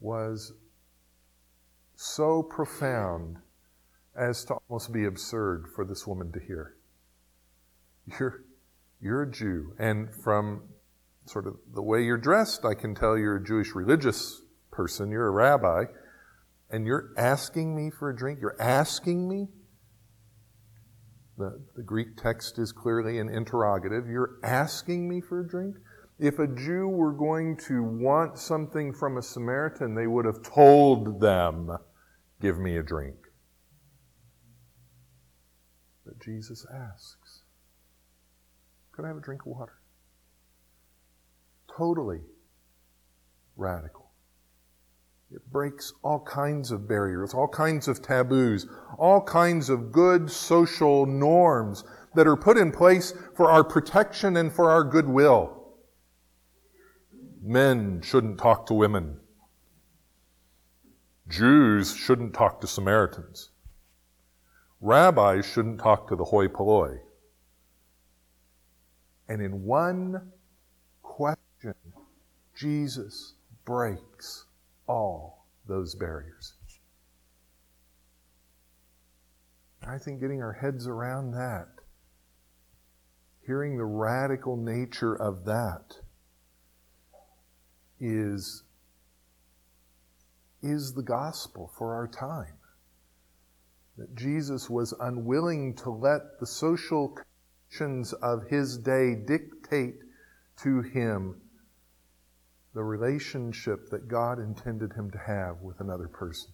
was 0.00 0.52
so 1.94 2.42
profound 2.42 3.36
as 4.16 4.44
to 4.46 4.54
almost 4.54 4.92
be 4.92 5.04
absurd 5.04 5.66
for 5.74 5.84
this 5.84 6.06
woman 6.06 6.32
to 6.32 6.40
hear. 6.40 6.74
You're, 8.18 8.42
you're 9.00 9.22
a 9.22 9.30
Jew, 9.30 9.74
and 9.78 10.14
from 10.22 10.62
sort 11.26 11.46
of 11.46 11.56
the 11.74 11.82
way 11.82 12.02
you're 12.04 12.18
dressed, 12.18 12.64
I 12.64 12.74
can 12.74 12.94
tell 12.94 13.16
you're 13.16 13.36
a 13.36 13.44
Jewish 13.44 13.74
religious 13.74 14.42
person, 14.70 15.10
you're 15.10 15.28
a 15.28 15.30
rabbi, 15.30 15.84
and 16.70 16.86
you're 16.86 17.10
asking 17.16 17.74
me 17.74 17.90
for 17.90 18.10
a 18.10 18.16
drink? 18.16 18.40
You're 18.40 18.60
asking 18.60 19.28
me? 19.28 19.48
The, 21.38 21.60
the 21.74 21.82
Greek 21.82 22.16
text 22.16 22.58
is 22.58 22.70
clearly 22.70 23.18
an 23.18 23.28
interrogative. 23.28 24.06
You're 24.06 24.38
asking 24.44 25.08
me 25.08 25.20
for 25.20 25.40
a 25.40 25.46
drink? 25.46 25.76
If 26.18 26.38
a 26.38 26.46
Jew 26.46 26.86
were 26.86 27.12
going 27.12 27.56
to 27.68 27.82
want 27.82 28.38
something 28.38 28.92
from 28.92 29.16
a 29.16 29.22
Samaritan, 29.22 29.94
they 29.94 30.06
would 30.06 30.26
have 30.26 30.42
told 30.42 31.20
them, 31.20 31.70
Give 32.40 32.58
me 32.58 32.76
a 32.76 32.82
drink. 32.82 33.16
But 36.04 36.20
Jesus 36.22 36.66
asks, 36.72 37.16
Could 39.00 39.06
I 39.06 39.08
have 39.08 39.16
a 39.16 39.22
drink 39.22 39.46
of 39.46 39.52
water? 39.56 39.78
Totally 41.74 42.20
radical. 43.56 44.10
It 45.32 45.40
breaks 45.50 45.94
all 46.02 46.20
kinds 46.20 46.70
of 46.70 46.86
barriers, 46.86 47.32
all 47.32 47.48
kinds 47.48 47.88
of 47.88 48.02
taboos, 48.02 48.68
all 48.98 49.22
kinds 49.22 49.70
of 49.70 49.90
good 49.90 50.30
social 50.30 51.06
norms 51.06 51.82
that 52.14 52.26
are 52.26 52.36
put 52.36 52.58
in 52.58 52.72
place 52.72 53.14
for 53.34 53.50
our 53.50 53.64
protection 53.64 54.36
and 54.36 54.52
for 54.52 54.70
our 54.70 54.84
goodwill 54.84 55.78
men 57.42 58.02
shouldn't 58.02 58.36
talk 58.36 58.66
to 58.66 58.74
women. 58.74 59.18
Jews 61.26 61.96
shouldn't 61.96 62.34
talk 62.34 62.60
to 62.60 62.66
Samaritans. 62.66 63.48
Rabbis 64.82 65.46
shouldn't 65.46 65.80
talk 65.80 66.06
to 66.08 66.16
the 66.16 66.24
hoi 66.24 66.48
polloi. 66.48 66.98
And 69.30 69.40
in 69.40 69.62
one 69.64 70.32
question, 71.02 71.74
Jesus 72.52 73.34
breaks 73.64 74.44
all 74.88 75.46
those 75.68 75.94
barriers. 75.94 76.54
I 79.86 79.98
think 79.98 80.20
getting 80.20 80.42
our 80.42 80.52
heads 80.52 80.88
around 80.88 81.30
that, 81.30 81.68
hearing 83.46 83.78
the 83.78 83.84
radical 83.84 84.56
nature 84.56 85.14
of 85.14 85.44
that, 85.44 85.94
is, 88.00 88.64
is 90.60 90.92
the 90.94 91.04
gospel 91.04 91.70
for 91.78 91.94
our 91.94 92.08
time. 92.08 92.58
That 93.96 94.12
Jesus 94.16 94.68
was 94.68 94.92
unwilling 94.98 95.76
to 95.76 95.90
let 95.90 96.40
the 96.40 96.46
social 96.46 97.16
of 98.20 98.48
his 98.48 98.78
day 98.78 99.14
dictate 99.14 100.00
to 100.62 100.82
him 100.82 101.40
the 102.74 102.82
relationship 102.82 103.90
that 103.90 104.08
God 104.08 104.38
intended 104.38 104.92
him 104.92 105.10
to 105.10 105.18
have 105.18 105.60
with 105.62 105.80
another 105.80 106.08
person. 106.08 106.50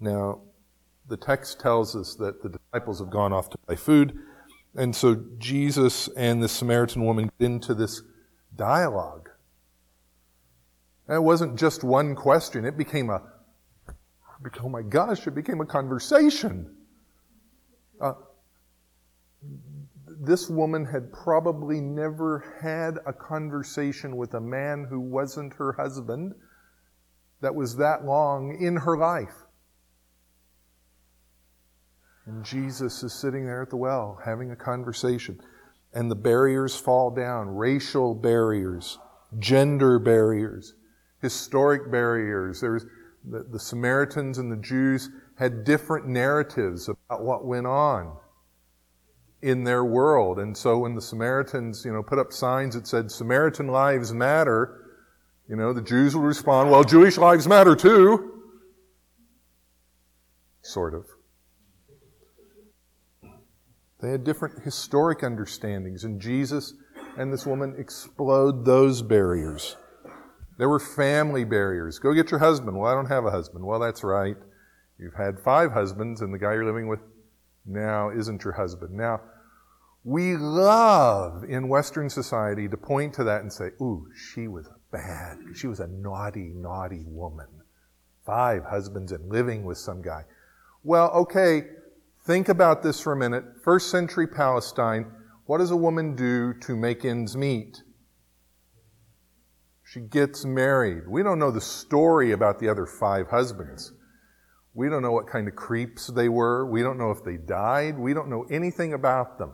Now, 0.00 0.40
the 1.08 1.16
text 1.16 1.60
tells 1.60 1.94
us 1.94 2.14
that 2.16 2.42
the 2.42 2.48
disciples 2.48 3.00
have 3.00 3.10
gone 3.10 3.32
off 3.32 3.50
to 3.50 3.58
buy 3.66 3.76
food. 3.76 4.18
And 4.74 4.96
so 4.96 5.24
Jesus 5.38 6.08
and 6.16 6.42
the 6.42 6.48
Samaritan 6.48 7.04
woman 7.04 7.30
get 7.38 7.46
into 7.46 7.74
this 7.74 8.02
dialogue. 8.56 9.28
And 11.06 11.16
it 11.16 11.20
wasn't 11.20 11.58
just 11.58 11.84
one 11.84 12.14
question, 12.14 12.64
it 12.64 12.76
became 12.76 13.10
a, 13.10 13.22
oh 14.62 14.68
my 14.68 14.82
gosh, 14.82 15.26
it 15.26 15.34
became 15.34 15.60
a 15.60 15.66
conversation. 15.66 16.74
Uh, 18.00 18.14
this 20.20 20.48
woman 20.48 20.84
had 20.84 21.12
probably 21.12 21.80
never 21.80 22.44
had 22.60 22.98
a 23.06 23.12
conversation 23.12 24.16
with 24.16 24.34
a 24.34 24.40
man 24.40 24.86
who 24.88 25.00
wasn't 25.00 25.54
her 25.54 25.72
husband 25.72 26.34
that 27.40 27.54
was 27.54 27.76
that 27.76 28.04
long 28.04 28.56
in 28.60 28.76
her 28.76 28.96
life. 28.96 29.34
And 32.26 32.44
Jesus 32.44 33.02
is 33.02 33.12
sitting 33.12 33.46
there 33.46 33.62
at 33.62 33.70
the 33.70 33.76
well 33.76 34.20
having 34.24 34.52
a 34.52 34.56
conversation. 34.56 35.40
And 35.92 36.10
the 36.10 36.16
barriers 36.16 36.76
fall 36.76 37.10
down 37.10 37.48
racial 37.48 38.14
barriers, 38.14 38.98
gender 39.38 39.98
barriers, 39.98 40.74
historic 41.20 41.90
barriers. 41.90 42.60
There's 42.60 42.86
the, 43.24 43.44
the 43.50 43.58
Samaritans 43.58 44.38
and 44.38 44.50
the 44.50 44.56
Jews 44.56 45.10
had 45.36 45.64
different 45.64 46.06
narratives 46.06 46.88
about 46.88 47.22
what 47.22 47.44
went 47.44 47.66
on 47.66 48.16
in 49.40 49.64
their 49.64 49.84
world. 49.84 50.38
And 50.38 50.56
so 50.56 50.78
when 50.78 50.94
the 50.94 51.00
Samaritans, 51.00 51.84
you 51.84 51.92
know, 51.92 52.02
put 52.02 52.18
up 52.18 52.32
signs 52.32 52.74
that 52.74 52.86
said 52.86 53.10
Samaritan 53.10 53.68
lives 53.68 54.12
matter, 54.12 54.78
you 55.48 55.56
know, 55.56 55.72
the 55.72 55.82
Jews 55.82 56.14
will 56.14 56.22
respond, 56.22 56.70
well, 56.70 56.84
Jewish 56.84 57.18
lives 57.18 57.46
matter 57.46 57.74
too. 57.74 58.42
Sort 60.62 60.94
of. 60.94 61.06
They 64.00 64.10
had 64.10 64.24
different 64.24 64.62
historic 64.64 65.22
understandings, 65.22 66.04
and 66.04 66.20
Jesus 66.20 66.74
and 67.16 67.32
this 67.32 67.46
woman 67.46 67.74
explode 67.78 68.64
those 68.64 69.02
barriers. 69.02 69.76
There 70.58 70.68
were 70.68 70.78
family 70.78 71.44
barriers. 71.44 71.98
Go 71.98 72.12
get 72.12 72.30
your 72.30 72.40
husband. 72.40 72.78
Well, 72.78 72.90
I 72.90 72.94
don't 72.94 73.06
have 73.06 73.24
a 73.24 73.30
husband. 73.30 73.64
Well, 73.64 73.80
that's 73.80 74.04
right. 74.04 74.36
You've 74.98 75.14
had 75.14 75.40
five 75.40 75.72
husbands, 75.72 76.20
and 76.20 76.32
the 76.32 76.38
guy 76.38 76.52
you're 76.54 76.64
living 76.64 76.88
with 76.88 77.00
now 77.66 78.10
isn't 78.10 78.44
your 78.44 78.52
husband. 78.52 78.92
Now, 78.92 79.20
we 80.04 80.36
love 80.36 81.44
in 81.44 81.68
Western 81.68 82.10
society 82.10 82.68
to 82.68 82.76
point 82.76 83.14
to 83.14 83.24
that 83.24 83.42
and 83.42 83.52
say, 83.52 83.70
ooh, 83.80 84.08
she 84.14 84.48
was 84.48 84.68
bad. 84.90 85.38
She 85.54 85.68
was 85.68 85.80
a 85.80 85.86
naughty, 85.86 86.52
naughty 86.54 87.04
woman. 87.06 87.46
Five 88.26 88.64
husbands 88.64 89.12
and 89.12 89.28
living 89.30 89.64
with 89.64 89.78
some 89.78 90.02
guy. 90.02 90.24
Well, 90.84 91.10
okay, 91.10 91.62
think 92.24 92.48
about 92.48 92.82
this 92.82 93.00
for 93.00 93.12
a 93.12 93.16
minute. 93.16 93.44
First 93.62 93.90
century 93.90 94.26
Palestine, 94.26 95.06
what 95.46 95.58
does 95.58 95.70
a 95.70 95.76
woman 95.76 96.16
do 96.16 96.54
to 96.60 96.76
make 96.76 97.04
ends 97.04 97.36
meet? 97.36 97.82
She 99.92 100.00
gets 100.00 100.46
married. 100.46 101.06
We 101.06 101.22
don't 101.22 101.38
know 101.38 101.50
the 101.50 101.60
story 101.60 102.32
about 102.32 102.58
the 102.58 102.66
other 102.70 102.86
five 102.86 103.28
husbands. 103.28 103.92
We 104.72 104.88
don't 104.88 105.02
know 105.02 105.12
what 105.12 105.26
kind 105.26 105.46
of 105.46 105.54
creeps 105.54 106.06
they 106.06 106.30
were. 106.30 106.64
We 106.64 106.82
don't 106.82 106.96
know 106.96 107.10
if 107.10 107.22
they 107.22 107.36
died. 107.36 107.98
We 107.98 108.14
don't 108.14 108.30
know 108.30 108.46
anything 108.50 108.94
about 108.94 109.36
them. 109.36 109.52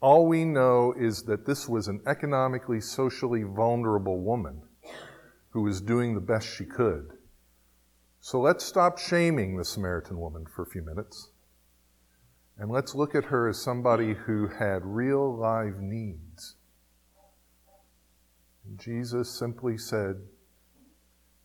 All 0.00 0.26
we 0.26 0.46
know 0.46 0.94
is 0.98 1.24
that 1.24 1.44
this 1.44 1.68
was 1.68 1.86
an 1.86 2.00
economically, 2.06 2.80
socially 2.80 3.42
vulnerable 3.42 4.22
woman 4.22 4.62
who 5.50 5.60
was 5.64 5.82
doing 5.82 6.14
the 6.14 6.22
best 6.22 6.48
she 6.48 6.64
could. 6.64 7.10
So 8.20 8.40
let's 8.40 8.64
stop 8.64 8.96
shaming 8.98 9.58
the 9.58 9.66
Samaritan 9.66 10.18
woman 10.18 10.46
for 10.46 10.62
a 10.62 10.70
few 10.70 10.80
minutes. 10.80 11.28
And 12.56 12.70
let's 12.70 12.94
look 12.94 13.14
at 13.14 13.24
her 13.24 13.50
as 13.50 13.60
somebody 13.60 14.14
who 14.14 14.48
had 14.48 14.80
real 14.82 15.36
live 15.36 15.78
needs. 15.78 16.56
And 18.66 18.78
Jesus 18.78 19.30
simply 19.30 19.78
said, 19.78 20.16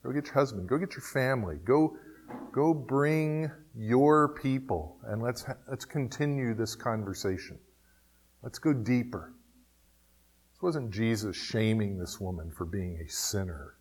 Go 0.04 0.12
get 0.12 0.26
your 0.26 0.34
husband, 0.34 0.70
go 0.70 0.78
get 0.78 0.94
your 0.94 1.02
family, 1.02 1.58
go, 1.66 1.98
go 2.54 2.74
bring 2.74 3.52
your 3.76 4.30
people, 4.30 4.98
and 5.06 5.22
let's, 5.22 5.46
let's 5.70 5.86
continue 5.86 6.54
this 6.54 6.76
conversation. 6.76 7.60
Let's 8.42 8.60
go 8.60 8.74
deeper. 8.74 9.34
This 10.54 10.62
wasn't 10.62 10.92
Jesus 10.92 11.36
shaming 11.36 11.98
this 11.98 12.20
woman 12.20 12.52
for 12.52 12.66
being 12.66 13.00
a 13.00 13.10
sinner. 13.10 13.76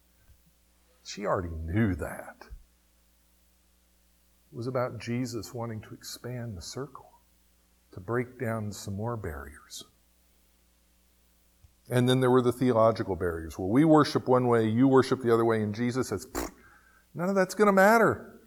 She 1.05 1.25
already 1.25 1.55
knew 1.65 1.95
that. 1.95 2.37
It 4.51 4.57
was 4.57 4.67
about 4.67 4.99
Jesus 4.99 5.55
wanting 5.55 5.81
to 5.83 5.95
expand 5.95 6.57
the 6.57 6.63
circle 6.63 7.11
to 7.93 8.01
break 8.01 8.41
down 8.41 8.73
some 8.73 8.95
more 8.95 9.17
barriers. 9.17 9.85
And 11.91 12.09
then 12.09 12.21
there 12.21 12.31
were 12.31 12.43
the 12.43 12.53
theological 12.53 13.17
barriers. 13.17 13.59
Well, 13.59 13.69
we 13.69 13.85
worship 13.85 14.29
one 14.29 14.47
way, 14.47 14.69
you 14.69 14.89
worship 14.89 15.23
the 15.23 15.33
other 15.33 15.45
way, 15.45 15.63
and 15.63 15.75
Jesus 15.75 16.09
says, 16.09 16.27
none 17.15 17.29
of 17.29 17.35
that's 17.35 17.55
going 17.55 17.67
to 17.67 17.73
matter. 17.73 18.41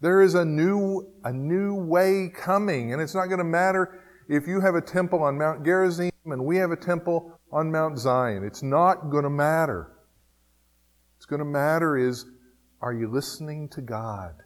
There 0.00 0.22
is 0.22 0.34
a 0.34 0.44
new, 0.44 1.12
a 1.24 1.32
new 1.32 1.74
way 1.74 2.30
coming, 2.34 2.92
and 2.92 3.02
it's 3.02 3.14
not 3.14 3.26
going 3.26 3.38
to 3.38 3.44
matter 3.44 4.00
if 4.28 4.46
you 4.46 4.60
have 4.60 4.74
a 4.74 4.80
temple 4.80 5.22
on 5.22 5.36
Mount 5.36 5.64
Gerizim 5.64 6.10
and 6.24 6.44
we 6.44 6.56
have 6.56 6.70
a 6.70 6.76
temple 6.76 7.38
on 7.52 7.70
Mount 7.70 7.98
Zion. 7.98 8.44
It's 8.44 8.62
not 8.62 9.10
going 9.10 9.24
to 9.24 9.30
matter. 9.30 9.92
What's 11.16 11.26
going 11.26 11.40
to 11.40 11.44
matter 11.44 11.98
is, 11.98 12.24
are 12.80 12.94
you 12.94 13.10
listening 13.10 13.68
to 13.70 13.82
God 13.82 14.36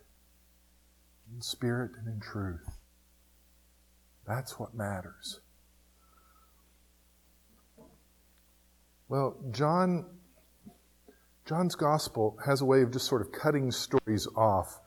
in 1.33 1.41
spirit 1.41 1.93
and 1.99 2.13
in 2.13 2.21
truth? 2.21 2.79
That's 4.27 4.59
what 4.59 4.75
matters. 4.75 5.41
Well, 9.09 9.37
John 9.51 10.07
John's 11.47 11.75
gospel 11.75 12.39
has 12.45 12.63
a 12.63 12.65
way 12.65 12.81
of 12.81 12.91
just 12.91 13.07
sort 13.07 13.21
of 13.21 13.31
cutting 13.31 13.71
stories 13.71 14.27
off 14.35 14.81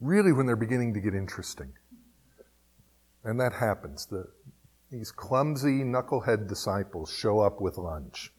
really 0.00 0.32
when 0.32 0.44
they're 0.44 0.56
beginning 0.56 0.92
to 0.94 1.00
get 1.00 1.14
interesting. 1.14 1.72
And 3.22 3.38
that 3.40 3.52
happens. 3.52 4.06
The, 4.06 4.26
these 4.90 5.12
clumsy 5.12 5.84
knucklehead 5.84 6.48
disciples 6.48 7.12
show 7.12 7.38
up 7.40 7.60
with 7.60 7.78
lunch. 7.78 8.32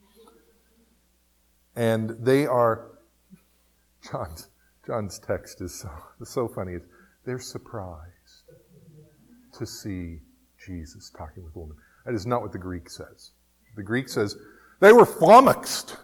And 1.74 2.10
they 2.20 2.46
are 2.46 2.98
John's 4.10 4.48
John's 4.86 5.18
text 5.18 5.60
is 5.60 5.80
so, 5.80 5.90
so 6.24 6.46
funny. 6.46 6.76
They're 7.24 7.40
surprised 7.40 8.44
to 9.54 9.66
see 9.66 10.20
Jesus 10.64 11.10
talking 11.10 11.42
with 11.42 11.56
a 11.56 11.58
woman. 11.58 11.76
That 12.04 12.14
is 12.14 12.26
not 12.26 12.40
what 12.40 12.52
the 12.52 12.58
Greek 12.58 12.88
says. 12.88 13.32
The 13.74 13.82
Greek 13.82 14.08
says 14.08 14.36
they 14.80 14.92
were 14.92 15.06
flummoxed. 15.06 15.96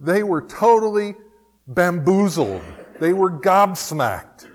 They 0.00 0.22
were 0.22 0.42
totally 0.42 1.16
bamboozled. 1.66 2.62
They 3.00 3.12
were 3.12 3.30
gobsmacked. 3.30 4.46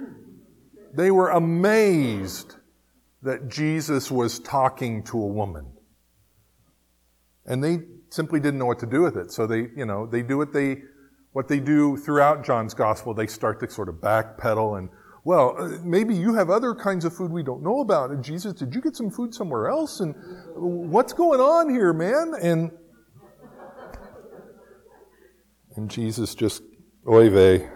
They 0.93 1.11
were 1.11 1.29
amazed 1.29 2.55
that 3.23 3.49
Jesus 3.49 4.11
was 4.11 4.39
talking 4.39 5.03
to 5.05 5.17
a 5.17 5.27
woman. 5.27 5.65
And 7.45 7.63
they 7.63 7.79
simply 8.09 8.39
didn't 8.39 8.59
know 8.59 8.65
what 8.65 8.79
to 8.79 8.85
do 8.85 9.01
with 9.01 9.17
it. 9.17 9.31
So 9.31 9.47
they, 9.47 9.69
you 9.75 9.85
know, 9.85 10.05
they 10.05 10.21
do 10.21 10.37
what 10.37 10.53
they, 10.53 10.83
what 11.31 11.47
they 11.47 11.59
do 11.59 11.97
throughout 11.97 12.45
John's 12.45 12.73
gospel. 12.73 13.13
They 13.13 13.27
start 13.27 13.59
to 13.61 13.69
sort 13.69 13.89
of 13.89 13.95
backpedal 13.95 14.77
and 14.77 14.89
well, 15.25 15.55
uh, 15.57 15.77
maybe 15.83 16.13
you 16.15 16.33
have 16.33 16.49
other 16.49 16.75
kinds 16.75 17.05
of 17.05 17.15
food 17.15 17.31
we 17.31 17.43
don't 17.43 17.63
know 17.63 17.79
about. 17.79 18.11
And 18.11 18.23
Jesus, 18.23 18.53
did 18.53 18.75
you 18.75 18.81
get 18.81 18.95
some 18.95 19.09
food 19.09 19.33
somewhere 19.33 19.69
else? 19.69 20.01
And 20.01 20.15
what's 20.55 21.13
going 21.13 21.39
on 21.39 21.69
here, 21.69 21.93
man? 21.93 22.33
And 22.41 22.71
and 25.75 25.89
Jesus 25.89 26.35
just, 26.35 26.61
oy 27.07 27.29
vey. 27.29 27.69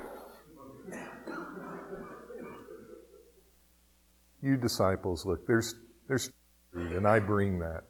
You 4.41 4.55
disciples, 4.55 5.25
look, 5.25 5.47
there's 5.47 5.75
there's 6.07 6.29
food, 6.73 6.91
and 6.91 7.07
I 7.07 7.19
bring 7.19 7.59
that 7.59 7.83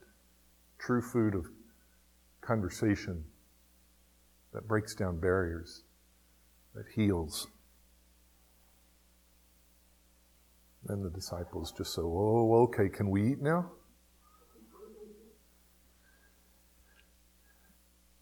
true 0.80 1.02
food 1.02 1.36
of 1.36 1.46
conversation 2.41 3.24
that 4.54 4.67
breaks 4.67 4.96
down 4.96 5.20
barriers, 5.20 5.84
that 6.74 6.86
heals. 6.96 7.48
And 10.88 11.04
the 11.04 11.10
disciples 11.10 11.73
just 11.78 11.93
said, 11.93 12.04
Oh, 12.06 12.67
okay, 12.69 12.89
can 12.89 13.10
we 13.10 13.32
eat 13.32 13.41
now? 13.41 13.71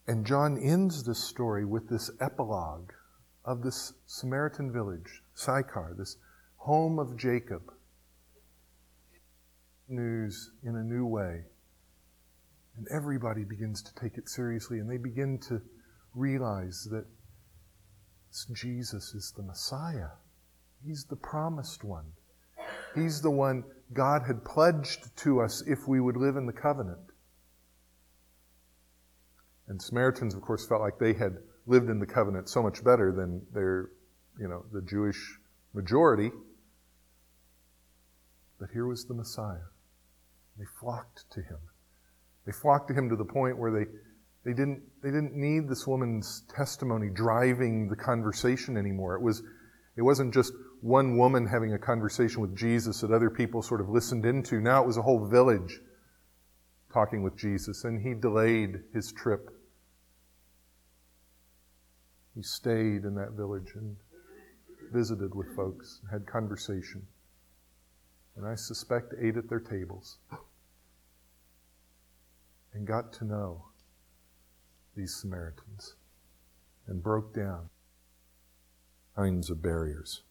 And 0.08 0.24
John 0.24 0.58
ends 0.58 1.04
this 1.04 1.22
story 1.22 1.64
with 1.64 1.88
this 1.88 2.10
epilogue 2.20 2.92
of 3.44 3.62
this 3.62 3.92
Samaritan 4.06 4.72
village, 4.72 5.22
Sychar, 5.34 5.94
this 5.96 6.16
home 6.56 6.98
of 6.98 7.16
Jacob. 7.16 7.72
News 9.88 10.50
in 10.62 10.76
a 10.76 10.82
new 10.82 11.06
way. 11.06 11.44
And 12.76 12.86
everybody 12.92 13.44
begins 13.44 13.82
to 13.82 13.94
take 13.94 14.18
it 14.18 14.28
seriously, 14.28 14.78
and 14.78 14.90
they 14.90 14.98
begin 14.98 15.38
to 15.48 15.62
realize 16.14 16.86
that 16.90 17.06
Jesus 18.52 19.14
is 19.14 19.32
the 19.36 19.42
Messiah. 19.42 20.10
He's 20.84 21.04
the 21.04 21.16
promised 21.16 21.84
one. 21.84 22.12
He's 22.96 23.20
the 23.20 23.30
one 23.30 23.64
God 23.92 24.22
had 24.26 24.44
pledged 24.44 25.16
to 25.18 25.40
us 25.40 25.62
if 25.66 25.86
we 25.86 26.00
would 26.00 26.16
live 26.16 26.36
in 26.36 26.46
the 26.46 26.52
covenant. 26.52 26.98
And 29.68 29.80
Samaritans, 29.80 30.34
of 30.34 30.42
course, 30.42 30.66
felt 30.66 30.80
like 30.80 30.98
they 30.98 31.12
had 31.12 31.36
lived 31.66 31.90
in 31.90 31.98
the 31.98 32.06
covenant 32.06 32.48
so 32.48 32.62
much 32.62 32.82
better 32.82 33.12
than 33.12 33.42
their, 33.52 33.90
you 34.38 34.48
know, 34.48 34.64
the 34.72 34.82
Jewish 34.82 35.38
majority. 35.74 36.30
But 38.58 38.70
here 38.72 38.86
was 38.86 39.04
the 39.04 39.14
Messiah. 39.14 39.68
They 40.58 40.64
flocked 40.80 41.24
to 41.32 41.40
him. 41.40 41.58
They 42.46 42.52
flocked 42.52 42.88
to 42.88 42.94
him 42.94 43.08
to 43.10 43.16
the 43.16 43.24
point 43.24 43.58
where 43.58 43.72
they, 43.72 43.90
they, 44.44 44.54
didn't, 44.54 44.82
they 45.02 45.10
didn't 45.10 45.34
need 45.34 45.68
this 45.68 45.86
woman's 45.86 46.44
testimony 46.54 47.08
driving 47.12 47.88
the 47.88 47.96
conversation 47.96 48.76
anymore. 48.76 49.16
It, 49.16 49.22
was, 49.22 49.42
it 49.96 50.02
wasn't 50.02 50.32
just 50.32 50.52
one 50.80 51.16
woman 51.16 51.46
having 51.46 51.72
a 51.72 51.78
conversation 51.78 52.40
with 52.40 52.56
Jesus 52.56 53.00
that 53.00 53.10
other 53.10 53.30
people 53.30 53.62
sort 53.62 53.80
of 53.80 53.88
listened 53.88 54.24
into. 54.24 54.60
Now 54.60 54.82
it 54.82 54.86
was 54.86 54.96
a 54.96 55.02
whole 55.02 55.26
village 55.26 55.80
talking 56.92 57.22
with 57.22 57.36
Jesus, 57.36 57.84
and 57.84 58.00
he 58.00 58.14
delayed 58.14 58.82
his 58.94 59.12
trip. 59.12 59.50
He 62.34 62.42
stayed 62.42 63.04
in 63.04 63.14
that 63.14 63.32
village 63.32 63.72
and 63.74 63.96
visited 64.92 65.34
with 65.34 65.54
folks, 65.56 66.00
had 66.10 66.26
conversation, 66.26 67.06
and 68.36 68.46
I 68.46 68.54
suspect 68.54 69.14
ate 69.20 69.36
at 69.36 69.48
their 69.48 69.60
tables 69.60 70.18
and 72.72 72.86
got 72.86 73.12
to 73.14 73.24
know 73.24 73.64
these 74.94 75.14
Samaritans 75.14 75.94
and 76.86 77.02
broke 77.02 77.34
down 77.34 77.70
kinds 79.16 79.50
of 79.50 79.62
barriers. 79.62 80.22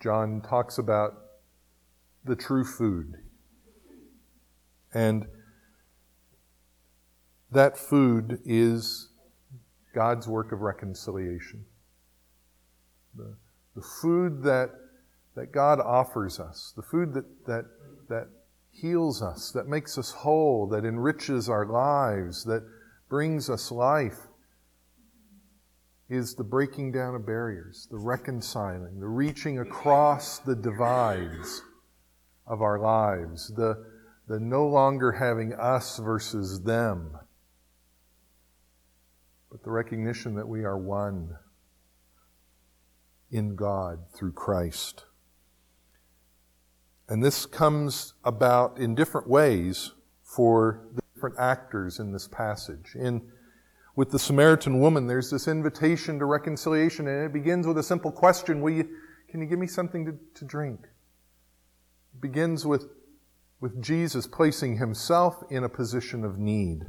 John 0.00 0.40
talks 0.40 0.78
about 0.78 1.14
the 2.24 2.36
true 2.36 2.64
food. 2.64 3.14
And 4.94 5.26
that 7.50 7.76
food 7.76 8.40
is 8.44 9.08
God's 9.94 10.28
work 10.28 10.52
of 10.52 10.60
reconciliation. 10.60 11.64
The, 13.16 13.36
the 13.74 13.82
food 13.82 14.42
that, 14.44 14.70
that 15.34 15.52
God 15.52 15.80
offers 15.80 16.38
us, 16.38 16.72
the 16.76 16.82
food 16.82 17.14
that, 17.14 17.24
that, 17.46 17.64
that 18.08 18.28
heals 18.70 19.22
us, 19.22 19.50
that 19.52 19.66
makes 19.66 19.98
us 19.98 20.12
whole, 20.12 20.68
that 20.68 20.84
enriches 20.84 21.48
our 21.48 21.66
lives, 21.66 22.44
that 22.44 22.62
brings 23.08 23.50
us 23.50 23.72
life, 23.72 24.27
is 26.08 26.34
the 26.34 26.44
breaking 26.44 26.92
down 26.92 27.14
of 27.14 27.26
barriers, 27.26 27.86
the 27.90 27.98
reconciling, 27.98 28.98
the 28.98 29.08
reaching 29.08 29.58
across 29.58 30.38
the 30.38 30.56
divides 30.56 31.62
of 32.46 32.62
our 32.62 32.78
lives, 32.78 33.52
the, 33.54 33.84
the 34.26 34.40
no 34.40 34.66
longer 34.66 35.12
having 35.12 35.52
us 35.52 35.98
versus 35.98 36.62
them, 36.62 37.18
but 39.50 39.62
the 39.62 39.70
recognition 39.70 40.34
that 40.34 40.48
we 40.48 40.64
are 40.64 40.78
one 40.78 41.36
in 43.30 43.54
God 43.54 43.98
through 44.14 44.32
Christ. 44.32 45.04
And 47.08 47.22
this 47.22 47.46
comes 47.46 48.14
about 48.24 48.78
in 48.78 48.94
different 48.94 49.28
ways 49.28 49.92
for 50.22 50.86
the 50.94 51.02
different 51.14 51.36
actors 51.38 51.98
in 51.98 52.12
this 52.12 52.28
passage. 52.28 52.94
In 52.94 53.30
with 53.98 54.12
the 54.12 54.18
Samaritan 54.18 54.78
woman, 54.78 55.08
there's 55.08 55.28
this 55.28 55.48
invitation 55.48 56.20
to 56.20 56.24
reconciliation, 56.24 57.08
and 57.08 57.24
it 57.24 57.32
begins 57.32 57.66
with 57.66 57.78
a 57.78 57.82
simple 57.82 58.12
question 58.12 58.60
Will 58.60 58.70
you, 58.70 58.88
Can 59.28 59.40
you 59.40 59.46
give 59.48 59.58
me 59.58 59.66
something 59.66 60.06
to, 60.06 60.16
to 60.34 60.44
drink? 60.44 60.78
It 62.14 62.20
begins 62.20 62.64
with, 62.64 62.86
with 63.60 63.82
Jesus 63.82 64.24
placing 64.24 64.76
himself 64.76 65.42
in 65.50 65.64
a 65.64 65.68
position 65.68 66.24
of 66.24 66.38
need. 66.38 66.86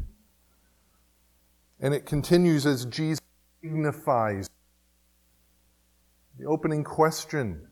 And 1.80 1.96
it 1.96 2.06
continues 2.06 2.68
as 2.68 2.86
Jesus 2.86 3.22
dignifies. 3.64 4.48
The 6.38 6.46
opening 6.46 6.84
question, 6.84 7.70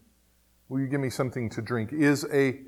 Will 0.68 0.80
you 0.80 0.88
give 0.88 1.00
me 1.00 1.12
something 1.12 1.48
to 1.52 1.62
drink? 1.62 1.94
is, 1.94 2.26
a, 2.34 2.60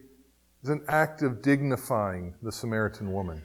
is 0.62 0.70
an 0.70 0.86
act 0.88 1.24
of 1.24 1.42
dignifying 1.42 2.36
the 2.44 2.52
Samaritan 2.52 3.12
woman 3.12 3.42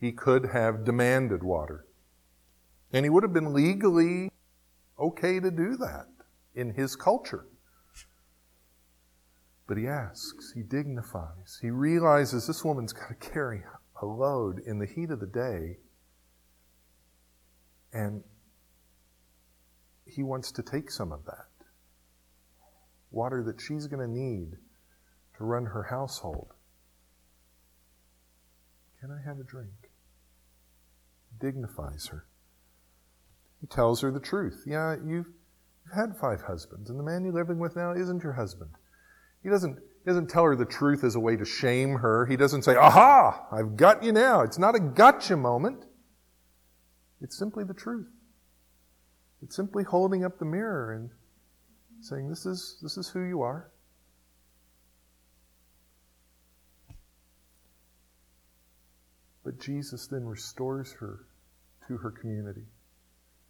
he 0.00 0.12
could 0.12 0.46
have 0.52 0.84
demanded 0.84 1.42
water. 1.42 1.86
And 2.92 3.04
he 3.04 3.10
would 3.10 3.22
have 3.22 3.32
been 3.32 3.52
legally 3.52 4.30
okay 4.98 5.40
to 5.40 5.50
do 5.50 5.76
that 5.76 6.06
in 6.54 6.74
his 6.74 6.96
culture. 6.96 7.46
But 9.66 9.78
he 9.78 9.86
asks, 9.86 10.52
he 10.54 10.62
dignifies, 10.62 11.58
he 11.60 11.70
realizes 11.70 12.46
this 12.46 12.64
woman's 12.64 12.92
got 12.92 13.08
to 13.08 13.14
carry 13.30 13.62
a 14.00 14.06
load 14.06 14.60
in 14.66 14.78
the 14.78 14.86
heat 14.86 15.10
of 15.10 15.20
the 15.20 15.26
day. 15.26 15.78
And 17.92 18.22
he 20.04 20.22
wants 20.22 20.52
to 20.52 20.62
take 20.62 20.90
some 20.90 21.12
of 21.12 21.24
that 21.24 21.46
water 23.10 23.42
that 23.44 23.60
she's 23.60 23.86
going 23.86 24.00
to 24.00 24.12
need 24.12 24.56
to 25.38 25.44
run 25.44 25.66
her 25.66 25.84
household. 25.84 26.48
Can 29.00 29.10
I 29.10 29.26
have 29.26 29.38
a 29.38 29.44
drink? 29.44 29.83
Dignifies 31.44 32.06
her. 32.06 32.24
He 33.60 33.66
tells 33.66 34.00
her 34.00 34.10
the 34.10 34.20
truth. 34.20 34.64
Yeah, 34.66 34.96
you've 35.04 35.28
had 35.94 36.16
five 36.18 36.40
husbands, 36.40 36.88
and 36.88 36.98
the 36.98 37.02
man 37.02 37.22
you're 37.22 37.34
living 37.34 37.58
with 37.58 37.76
now 37.76 37.92
isn't 37.92 38.22
your 38.22 38.32
husband. 38.32 38.70
He 39.42 39.50
doesn't, 39.50 39.74
he 39.76 40.06
doesn't 40.06 40.30
tell 40.30 40.44
her 40.44 40.56
the 40.56 40.64
truth 40.64 41.04
as 41.04 41.16
a 41.16 41.20
way 41.20 41.36
to 41.36 41.44
shame 41.44 41.96
her. 41.96 42.24
He 42.24 42.36
doesn't 42.36 42.62
say, 42.62 42.76
Aha, 42.76 43.46
I've 43.52 43.76
got 43.76 44.02
you 44.02 44.12
now. 44.12 44.40
It's 44.40 44.58
not 44.58 44.74
a 44.74 44.80
gotcha 44.80 45.36
moment. 45.36 45.84
It's 47.20 47.38
simply 47.38 47.62
the 47.64 47.74
truth. 47.74 48.08
It's 49.42 49.54
simply 49.54 49.84
holding 49.84 50.24
up 50.24 50.38
the 50.38 50.46
mirror 50.46 50.94
and 50.94 51.10
saying, 52.00 52.30
This 52.30 52.46
is, 52.46 52.78
this 52.82 52.96
is 52.96 53.10
who 53.10 53.20
you 53.20 53.42
are. 53.42 53.70
But 59.44 59.60
Jesus 59.60 60.06
then 60.06 60.24
restores 60.24 60.92
her 60.92 61.26
to 61.88 61.96
her 61.98 62.10
community. 62.10 62.64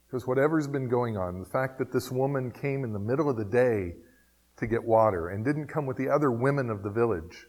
Because 0.07 0.27
whatever's 0.27 0.67
been 0.67 0.89
going 0.89 1.17
on, 1.17 1.41
the 1.41 1.49
fact 1.49 1.79
that 1.79 1.93
this 1.93 2.11
woman 2.11 2.51
came 2.51 2.85
in 2.85 2.93
the 2.93 2.99
middle 2.99 3.29
of 3.29 3.37
the 3.37 3.45
day 3.45 3.95
to 4.57 4.67
get 4.67 4.85
water 4.85 5.29
and 5.29 5.45
didn't 5.45 5.67
come 5.67 5.87
with 5.87 5.97
the 5.97 6.09
other 6.09 6.31
women 6.31 6.71
of 6.71 6.83
the 6.83 6.91
village 6.91 7.47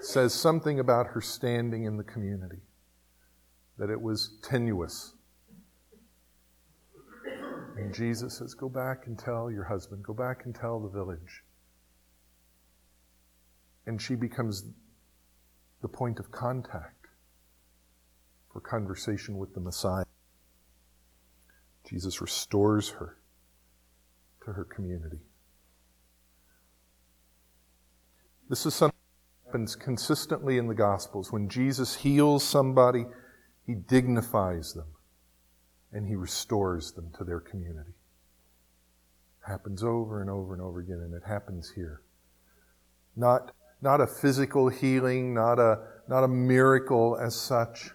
says 0.00 0.34
something 0.34 0.80
about 0.80 1.08
her 1.08 1.20
standing 1.20 1.84
in 1.84 1.96
the 1.96 2.04
community, 2.04 2.60
that 3.78 3.90
it 3.90 4.00
was 4.00 4.38
tenuous. 4.42 5.14
And 7.76 7.94
Jesus 7.94 8.38
says, 8.38 8.54
Go 8.54 8.68
back 8.68 9.06
and 9.06 9.16
tell 9.16 9.50
your 9.50 9.64
husband, 9.64 10.02
go 10.02 10.14
back 10.14 10.44
and 10.44 10.54
tell 10.54 10.80
the 10.80 10.88
village. 10.88 11.44
And 13.86 14.02
she 14.02 14.16
becomes 14.16 14.64
the 15.82 15.88
point 15.88 16.18
of 16.18 16.30
contact 16.32 16.97
for 18.58 18.68
conversation 18.68 19.38
with 19.38 19.54
the 19.54 19.60
Messiah. 19.60 20.04
Jesus 21.88 22.20
restores 22.20 22.88
her 22.90 23.16
to 24.44 24.52
her 24.52 24.64
community. 24.64 25.20
This 28.48 28.66
is 28.66 28.74
something 28.74 28.98
that 29.44 29.48
happens 29.48 29.76
consistently 29.76 30.58
in 30.58 30.66
the 30.66 30.74
Gospels. 30.74 31.30
When 31.30 31.48
Jesus 31.48 31.94
heals 31.94 32.42
somebody, 32.42 33.06
he 33.64 33.74
dignifies 33.74 34.72
them 34.72 34.86
and 35.92 36.06
he 36.08 36.16
restores 36.16 36.92
them 36.92 37.12
to 37.16 37.24
their 37.24 37.40
community. 37.40 37.94
It 39.42 39.50
happens 39.50 39.84
over 39.84 40.20
and 40.20 40.28
over 40.28 40.52
and 40.52 40.62
over 40.62 40.80
again, 40.80 40.98
and 40.98 41.14
it 41.14 41.22
happens 41.26 41.70
here. 41.74 42.02
Not, 43.14 43.52
not 43.80 44.00
a 44.00 44.06
physical 44.06 44.68
healing, 44.68 45.32
not 45.32 45.58
a, 45.60 45.78
not 46.08 46.24
a 46.24 46.28
miracle 46.28 47.16
as 47.16 47.36
such, 47.36 47.90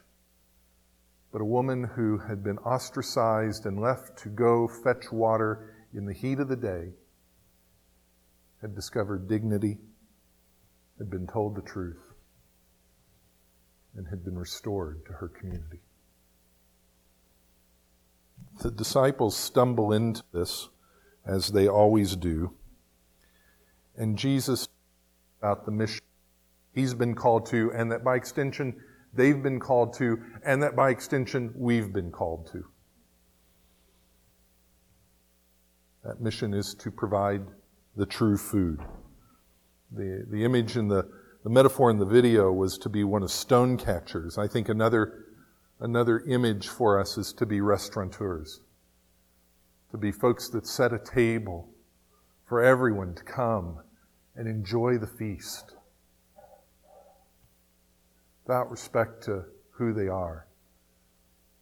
but 1.33 1.41
a 1.41 1.45
woman 1.45 1.83
who 1.83 2.19
had 2.19 2.43
been 2.43 2.59
ostracized 2.59 3.65
and 3.65 3.81
left 3.81 4.19
to 4.19 4.29
go 4.29 4.67
fetch 4.67 5.11
water 5.11 5.73
in 5.91 6.05
the 6.05 6.13
heat 6.13 6.39
of 6.39 6.47
the 6.47 6.55
day 6.55 6.91
had 8.61 8.75
discovered 8.75 9.27
dignity, 9.27 9.79
had 10.99 11.09
been 11.09 11.25
told 11.25 11.55
the 11.55 11.61
truth, 11.63 12.13
and 13.97 14.07
had 14.07 14.23
been 14.23 14.37
restored 14.37 15.03
to 15.07 15.13
her 15.13 15.27
community. 15.27 15.81
The 18.61 18.69
disciples 18.69 19.35
stumble 19.35 19.91
into 19.91 20.21
this, 20.31 20.69
as 21.25 21.49
they 21.49 21.67
always 21.67 22.15
do, 22.15 22.53
and 23.97 24.19
Jesus 24.19 24.67
about 25.39 25.65
the 25.65 25.71
mission 25.71 26.03
he's 26.75 26.93
been 26.93 27.15
called 27.15 27.47
to, 27.47 27.71
and 27.73 27.91
that 27.91 28.03
by 28.03 28.15
extension, 28.15 28.79
they've 29.13 29.41
been 29.41 29.59
called 29.59 29.93
to, 29.97 30.17
and 30.45 30.61
that 30.63 30.75
by 30.75 30.89
extension, 30.89 31.53
we've 31.55 31.93
been 31.93 32.11
called 32.11 32.49
to. 32.51 32.65
That 36.03 36.19
mission 36.19 36.53
is 36.53 36.75
to 36.75 36.91
provide 36.91 37.41
the 37.95 38.05
true 38.05 38.37
food. 38.37 38.79
The, 39.91 40.25
the 40.29 40.43
image 40.43 40.75
in 40.75 40.87
the, 40.87 41.07
the 41.43 41.49
metaphor 41.49 41.91
in 41.91 41.97
the 41.97 42.05
video 42.05 42.51
was 42.51 42.77
to 42.79 42.89
be 42.89 43.03
one 43.03 43.23
of 43.23 43.31
stone 43.31 43.77
catchers. 43.77 44.37
I 44.37 44.47
think 44.47 44.67
another, 44.67 45.25
another 45.79 46.19
image 46.27 46.67
for 46.67 46.99
us 46.99 47.17
is 47.17 47.31
to 47.33 47.45
be 47.45 47.61
restaurateurs, 47.61 48.59
to 49.91 49.97
be 49.97 50.11
folks 50.11 50.49
that 50.49 50.67
set 50.67 50.91
a 50.91 50.99
table 50.99 51.69
for 52.45 52.61
everyone 52.61 53.13
to 53.15 53.23
come 53.23 53.79
and 54.35 54.47
enjoy 54.47 54.97
the 54.97 55.07
feast 55.07 55.75
without 58.45 58.69
respect 58.69 59.23
to 59.23 59.43
who 59.71 59.93
they 59.93 60.07
are, 60.07 60.47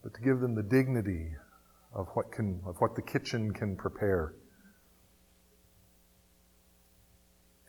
but 0.03 0.13
to 0.13 0.21
give 0.21 0.39
them 0.39 0.55
the 0.55 0.63
dignity 0.63 1.31
of 1.93 2.07
what, 2.13 2.31
can, 2.31 2.61
of 2.65 2.75
what 2.79 2.95
the 2.95 3.01
kitchen 3.01 3.53
can 3.53 3.75
prepare. 3.75 4.33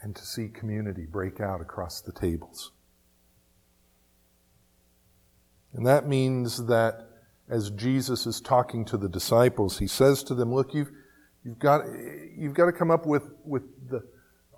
And 0.00 0.16
to 0.16 0.22
see 0.22 0.48
community 0.48 1.06
break 1.06 1.40
out 1.40 1.60
across 1.60 2.00
the 2.00 2.12
tables. 2.12 2.72
And 5.74 5.86
that 5.86 6.08
means 6.08 6.66
that 6.66 7.08
as 7.48 7.70
Jesus 7.70 8.26
is 8.26 8.40
talking 8.40 8.84
to 8.86 8.96
the 8.96 9.08
disciples, 9.08 9.78
he 9.78 9.86
says 9.86 10.22
to 10.24 10.34
them, 10.34 10.52
Look, 10.52 10.74
you've, 10.74 10.90
you've, 11.44 11.58
got, 11.58 11.82
you've 12.36 12.54
got 12.54 12.66
to 12.66 12.72
come 12.72 12.90
up 12.90 13.06
with, 13.06 13.30
with 13.44 13.62
the, 13.88 14.02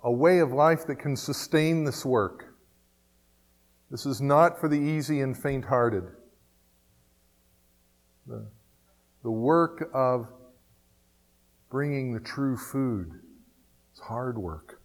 a 0.03 0.11
way 0.11 0.39
of 0.39 0.51
life 0.51 0.87
that 0.87 0.95
can 0.95 1.15
sustain 1.15 1.83
this 1.83 2.03
work. 2.03 2.54
This 3.91 4.05
is 4.05 4.21
not 4.21 4.59
for 4.59 4.67
the 4.67 4.79
easy 4.79 5.21
and 5.21 5.37
faint 5.37 5.65
hearted. 5.65 6.03
The, 8.27 8.47
the 9.23 9.31
work 9.31 9.89
of 9.93 10.27
bringing 11.69 12.13
the 12.13 12.19
true 12.19 12.57
food. 12.57 13.11
It's 13.91 14.01
hard 14.01 14.37
work. 14.37 14.81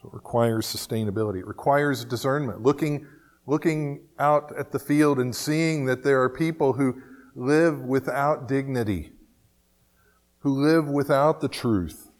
So 0.00 0.08
it 0.08 0.14
requires 0.14 0.66
sustainability. 0.66 1.40
It 1.40 1.46
requires 1.46 2.04
discernment, 2.04 2.62
looking, 2.62 3.06
looking 3.46 4.06
out 4.18 4.52
at 4.58 4.72
the 4.72 4.78
field 4.78 5.18
and 5.18 5.34
seeing 5.34 5.84
that 5.86 6.02
there 6.02 6.22
are 6.22 6.30
people 6.30 6.74
who 6.74 7.02
live 7.34 7.80
without 7.80 8.48
dignity, 8.48 9.12
who 10.38 10.50
live 10.50 10.86
without 10.88 11.40
the 11.40 11.48
truth, 11.48 12.10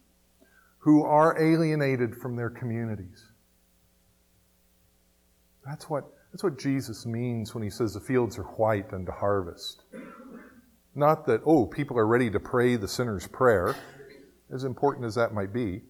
who 0.79 1.03
are 1.05 1.41
alienated 1.41 2.17
from 2.17 2.37
their 2.37 2.51
communities. 2.51 3.30
That's 5.65 5.89
what, 5.89 6.05
that's 6.33 6.43
what 6.43 6.59
Jesus 6.59 7.07
means 7.07 7.55
when 7.55 7.63
he 7.63 7.71
says 7.71 7.93
the 7.93 8.01
fields 8.01 8.39
are 8.39 8.45
white 8.45 8.93
unto 8.93 9.13
harvest. 9.13 9.83
Not 10.95 11.27
that, 11.27 11.41
oh, 11.47 11.67
people 11.67 11.99
are 11.99 12.07
ready 12.07 12.31
to 12.31 12.41
pray 12.41 12.77
the 12.77 12.89
sinner's 12.89 13.27
prayer, 13.27 13.77
as 14.53 14.65
important 14.65 15.07
as 15.07 15.15
that 15.15 15.33
might 15.33 15.53
be. 15.53 15.83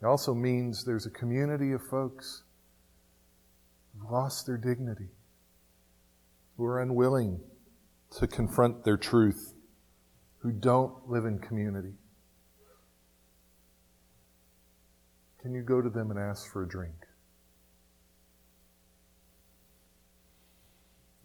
It 0.00 0.06
also 0.06 0.34
means 0.34 0.84
there's 0.84 1.06
a 1.06 1.10
community 1.10 1.72
of 1.72 1.82
folks 1.82 2.42
who've 3.92 4.10
lost 4.10 4.46
their 4.46 4.56
dignity, 4.56 5.08
who 6.56 6.64
are 6.64 6.80
unwilling 6.80 7.40
to 8.18 8.26
confront 8.26 8.84
their 8.84 8.96
truth, 8.96 9.54
who 10.38 10.52
don't 10.52 11.08
live 11.08 11.24
in 11.24 11.38
community. 11.38 11.94
Can 15.40 15.54
you 15.54 15.62
go 15.62 15.80
to 15.80 15.90
them 15.90 16.10
and 16.10 16.18
ask 16.18 16.50
for 16.50 16.64
a 16.64 16.68
drink? 16.68 17.05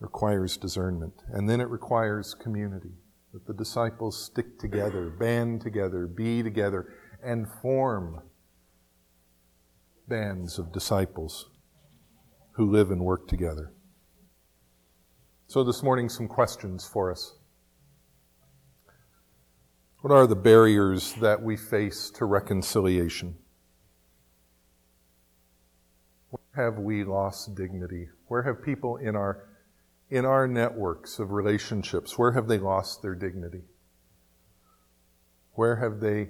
Requires 0.02 0.58
discernment. 0.58 1.14
And 1.32 1.48
then 1.48 1.62
it 1.62 1.70
requires 1.70 2.34
community. 2.34 2.92
That 3.32 3.48
the 3.48 3.54
disciples 3.54 4.26
stick 4.26 4.60
together, 4.60 5.10
band 5.10 5.62
together, 5.62 6.06
be 6.06 6.44
together, 6.44 6.94
and 7.24 7.48
form 7.62 8.22
bands 10.10 10.60
of 10.60 10.74
disciples 10.74 11.50
who 12.54 12.70
live 12.70 12.92
and 12.92 13.06
work 13.06 13.30
together. 13.30 13.72
So, 15.48 15.64
this 15.64 15.82
morning, 15.82 16.10
some 16.10 16.28
questions 16.28 16.86
for 16.86 17.10
us. 17.12 17.38
What 20.02 20.12
are 20.12 20.26
the 20.28 20.36
barriers 20.36 21.14
that 21.22 21.42
we 21.42 21.56
face 21.56 22.10
to 22.16 22.26
reconciliation? 22.26 23.36
Where 26.32 26.66
have 26.66 26.80
we 26.80 27.04
lost 27.04 27.56
dignity? 27.56 28.10
Where 28.28 28.42
have 28.44 28.64
people 28.64 28.98
in 28.98 29.16
our, 29.16 29.48
in 30.12 30.26
our 30.26 30.45
networks 30.45 31.19
of 31.19 31.32
relationships, 31.32 32.17
where 32.17 32.34
have 32.34 32.50
they 32.50 32.58
lost 32.58 33.02
their 33.02 33.15
dignity? 33.15 33.63
Where 35.54 35.78
have 35.78 36.02
they 36.02 36.28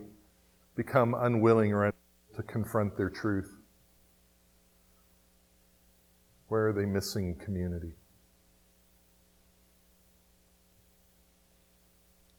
become 0.75 1.15
unwilling 1.15 1.73
or 1.73 1.85
unable 1.85 1.97
to 2.35 2.43
confront 2.43 2.95
their 2.95 3.09
truth? 3.09 3.51
Where 6.47 6.67
are 6.67 6.73
they 6.73 6.85
missing 6.85 7.35
community? 7.35 7.93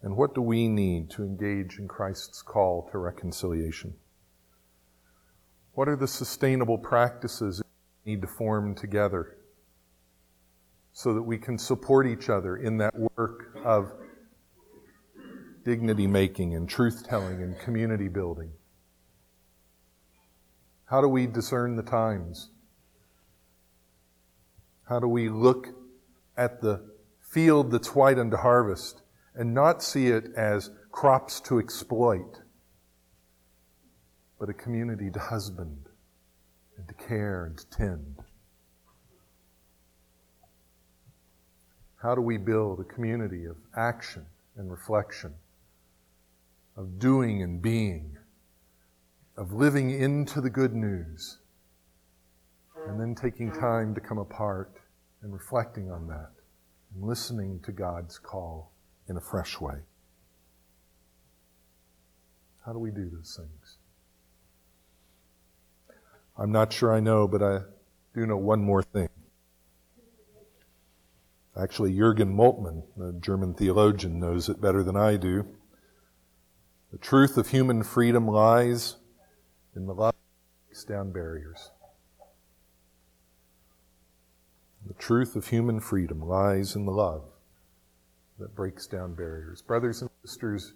And 0.00 0.16
what 0.16 0.34
do 0.34 0.42
we 0.42 0.68
need 0.68 1.10
to 1.10 1.24
engage 1.24 1.78
in 1.78 1.88
Christ's 1.88 2.40
call 2.40 2.88
to 2.92 2.98
reconciliation? 2.98 3.94
What 5.72 5.88
are 5.88 5.96
the 5.96 6.08
sustainable 6.08 6.78
practices 6.78 7.62
we 8.04 8.12
need 8.12 8.22
to 8.22 8.28
form 8.28 8.76
together 8.76 9.38
so 10.92 11.14
that 11.14 11.22
we 11.22 11.38
can 11.38 11.58
support 11.58 12.06
each 12.06 12.28
other 12.28 12.56
in 12.56 12.76
that 12.78 12.94
work 13.16 13.56
of 13.64 13.92
dignity 15.64 16.06
making 16.06 16.54
and 16.54 16.68
truth 16.68 17.06
telling 17.08 17.42
and 17.42 17.58
community 17.58 18.08
building? 18.08 18.52
How 20.84 21.00
do 21.00 21.08
we 21.08 21.26
discern 21.26 21.76
the 21.76 21.82
times? 21.82 22.50
How 24.88 25.00
do 25.00 25.08
we 25.08 25.30
look 25.30 25.68
at 26.36 26.60
the 26.60 26.90
field 27.20 27.70
that's 27.70 27.94
white 27.94 28.18
unto 28.18 28.36
harvest 28.36 29.00
and 29.34 29.54
not 29.54 29.82
see 29.82 30.08
it 30.08 30.26
as 30.36 30.70
crops 30.90 31.40
to 31.40 31.58
exploit, 31.58 32.40
but 34.38 34.50
a 34.50 34.52
community 34.52 35.10
to 35.10 35.18
husband 35.18 35.86
and 36.76 36.86
to 36.88 36.94
care 36.94 37.46
and 37.46 37.56
to 37.56 37.70
tend? 37.70 38.21
How 42.02 42.16
do 42.16 42.20
we 42.20 42.36
build 42.36 42.80
a 42.80 42.84
community 42.84 43.44
of 43.44 43.56
action 43.76 44.26
and 44.56 44.68
reflection, 44.68 45.34
of 46.76 46.98
doing 46.98 47.42
and 47.42 47.62
being, 47.62 48.16
of 49.36 49.52
living 49.52 49.90
into 49.92 50.40
the 50.40 50.50
good 50.50 50.74
news, 50.74 51.38
and 52.88 53.00
then 53.00 53.14
taking 53.14 53.52
time 53.52 53.94
to 53.94 54.00
come 54.00 54.18
apart 54.18 54.72
and 55.22 55.32
reflecting 55.32 55.92
on 55.92 56.08
that 56.08 56.32
and 56.92 57.04
listening 57.04 57.60
to 57.60 57.70
God's 57.70 58.18
call 58.18 58.72
in 59.08 59.16
a 59.16 59.20
fresh 59.20 59.60
way. 59.60 59.76
How 62.66 62.72
do 62.72 62.80
we 62.80 62.90
do 62.90 63.08
those 63.10 63.38
things? 63.38 63.76
I'm 66.36 66.50
not 66.50 66.72
sure 66.72 66.92
I 66.92 66.98
know, 66.98 67.28
but 67.28 67.42
I 67.42 67.60
do 68.12 68.26
know 68.26 68.38
one 68.38 68.60
more 68.60 68.82
thing. 68.82 69.08
Actually, 71.56 71.92
Jürgen 71.92 72.34
Moltmann, 72.34 72.84
the 72.96 73.12
German 73.20 73.52
theologian, 73.52 74.18
knows 74.18 74.48
it 74.48 74.60
better 74.60 74.82
than 74.82 74.96
I 74.96 75.16
do. 75.16 75.46
The 76.90 76.98
truth 76.98 77.36
of 77.36 77.48
human 77.48 77.82
freedom 77.82 78.26
lies 78.26 78.96
in 79.76 79.86
the 79.86 79.94
love 79.94 80.14
that 80.14 80.68
breaks 80.68 80.84
down 80.84 81.12
barriers. 81.12 81.70
The 84.86 84.94
truth 84.94 85.36
of 85.36 85.48
human 85.48 85.80
freedom 85.80 86.20
lies 86.20 86.74
in 86.74 86.86
the 86.86 86.92
love 86.92 87.24
that 88.38 88.54
breaks 88.54 88.86
down 88.86 89.14
barriers. 89.14 89.62
Brothers 89.62 90.00
and 90.00 90.10
sisters, 90.24 90.72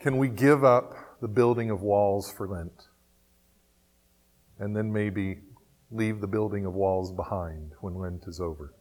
can 0.00 0.18
we 0.18 0.28
give 0.28 0.64
up 0.64 1.20
the 1.20 1.28
building 1.28 1.70
of 1.70 1.82
walls 1.82 2.30
for 2.30 2.48
Lent 2.48 2.84
and 4.58 4.74
then 4.74 4.92
maybe 4.92 5.40
leave 5.90 6.20
the 6.20 6.26
building 6.26 6.64
of 6.64 6.74
walls 6.74 7.12
behind 7.12 7.72
when 7.80 7.94
Lent 7.94 8.24
is 8.26 8.40
over? 8.40 8.72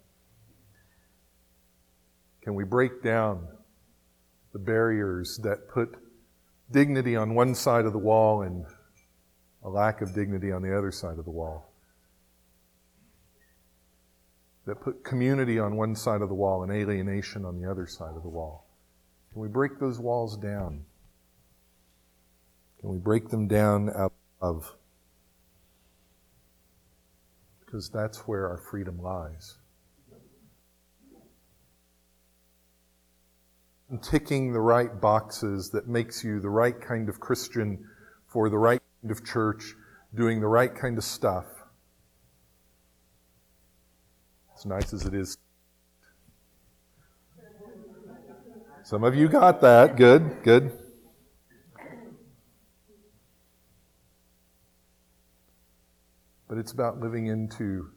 Can 2.46 2.56
we 2.56 2.64
break 2.64 3.04
down 3.04 3.46
the 4.54 4.60
barriers 4.60 5.38
that 5.44 5.68
put 5.68 5.94
dignity 6.72 7.18
on 7.18 7.36
one 7.36 7.54
side 7.54 7.84
of 7.84 7.92
the 7.92 8.00
wall 8.00 8.44
and 8.44 8.66
a 9.64 9.70
lack 9.70 10.02
of 10.02 10.16
dignity 10.16 10.54
on 10.54 10.62
the 10.62 10.78
other 10.78 10.92
side 10.92 11.20
of 11.20 11.26
the 11.26 11.32
wall? 11.32 11.76
that 14.66 14.82
put 14.82 15.04
community 15.04 15.60
on 15.60 15.76
one 15.76 15.96
side 15.96 16.22
of 16.22 16.30
the 16.30 16.36
wall 16.36 16.64
and 16.64 16.72
alienation 16.72 17.46
on 17.46 17.60
the 17.62 17.70
other 17.70 17.86
side 17.86 18.16
of 18.16 18.24
the 18.24 18.30
wall? 18.30 18.66
Can 19.32 19.42
we 19.42 19.48
break 19.48 19.80
those 19.80 20.00
walls 20.00 20.38
down? 20.38 20.84
Can 22.82 22.90
we 22.90 22.98
break 22.98 23.30
them 23.30 23.48
down 23.48 23.90
out 23.96 24.14
of? 24.42 24.76
Because 27.60 27.90
that's 27.90 28.20
where 28.28 28.50
our 28.50 28.58
freedom 28.58 29.02
lies. 29.02 29.58
And 33.96 34.04
ticking 34.04 34.52
the 34.52 34.60
right 34.60 35.00
boxes 35.00 35.70
that 35.70 35.88
makes 35.88 36.22
you 36.22 36.42
the 36.42 36.50
right 36.50 36.76
kind 36.82 37.08
of 37.08 37.22
Christian 37.22 37.86
for 38.28 38.50
the 38.50 38.58
right 38.58 38.82
kind 39.02 39.10
of 39.10 39.24
church, 39.24 39.74
doing 40.14 40.42
the 40.42 40.50
right 40.50 40.76
kind 40.76 40.98
of 40.98 41.06
stuff 41.06 41.46
as 44.54 44.66
nice 44.66 44.92
as 44.92 45.06
it 45.06 45.14
is. 45.14 45.38
Some 48.84 49.06
of 49.06 49.16
you 49.16 49.30
got 49.30 49.62
that. 49.62 49.96
Good, 49.96 50.44
good. 50.44 50.78
But 56.50 56.58
it's 56.58 56.74
about 56.74 57.00
living 57.00 57.28
into 57.28 57.92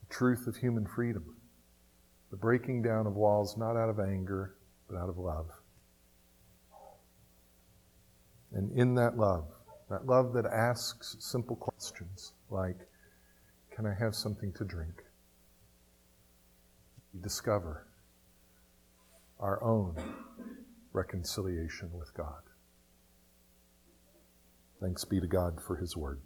the 0.00 0.06
truth 0.08 0.46
of 0.46 0.56
human 0.56 0.86
freedom. 0.86 1.36
The 2.34 2.40
breaking 2.40 2.82
down 2.82 3.06
of 3.06 3.14
walls, 3.14 3.56
not 3.56 3.76
out 3.76 3.88
of 3.88 4.00
anger, 4.00 4.56
but 4.90 4.96
out 4.98 5.08
of 5.08 5.18
love. 5.18 5.46
And 8.50 8.76
in 8.76 8.96
that 8.96 9.16
love, 9.16 9.44
that 9.88 10.06
love 10.06 10.32
that 10.32 10.44
asks 10.44 11.14
simple 11.20 11.54
questions 11.54 12.32
like, 12.50 12.88
can 13.70 13.86
I 13.86 13.94
have 13.94 14.16
something 14.16 14.52
to 14.54 14.64
drink? 14.64 15.04
We 17.12 17.20
discover 17.20 17.86
our 19.38 19.62
own 19.62 19.94
reconciliation 20.92 21.92
with 21.96 22.12
God. 22.14 22.42
Thanks 24.80 25.04
be 25.04 25.20
to 25.20 25.28
God 25.28 25.60
for 25.64 25.76
His 25.76 25.96
Word. 25.96 26.20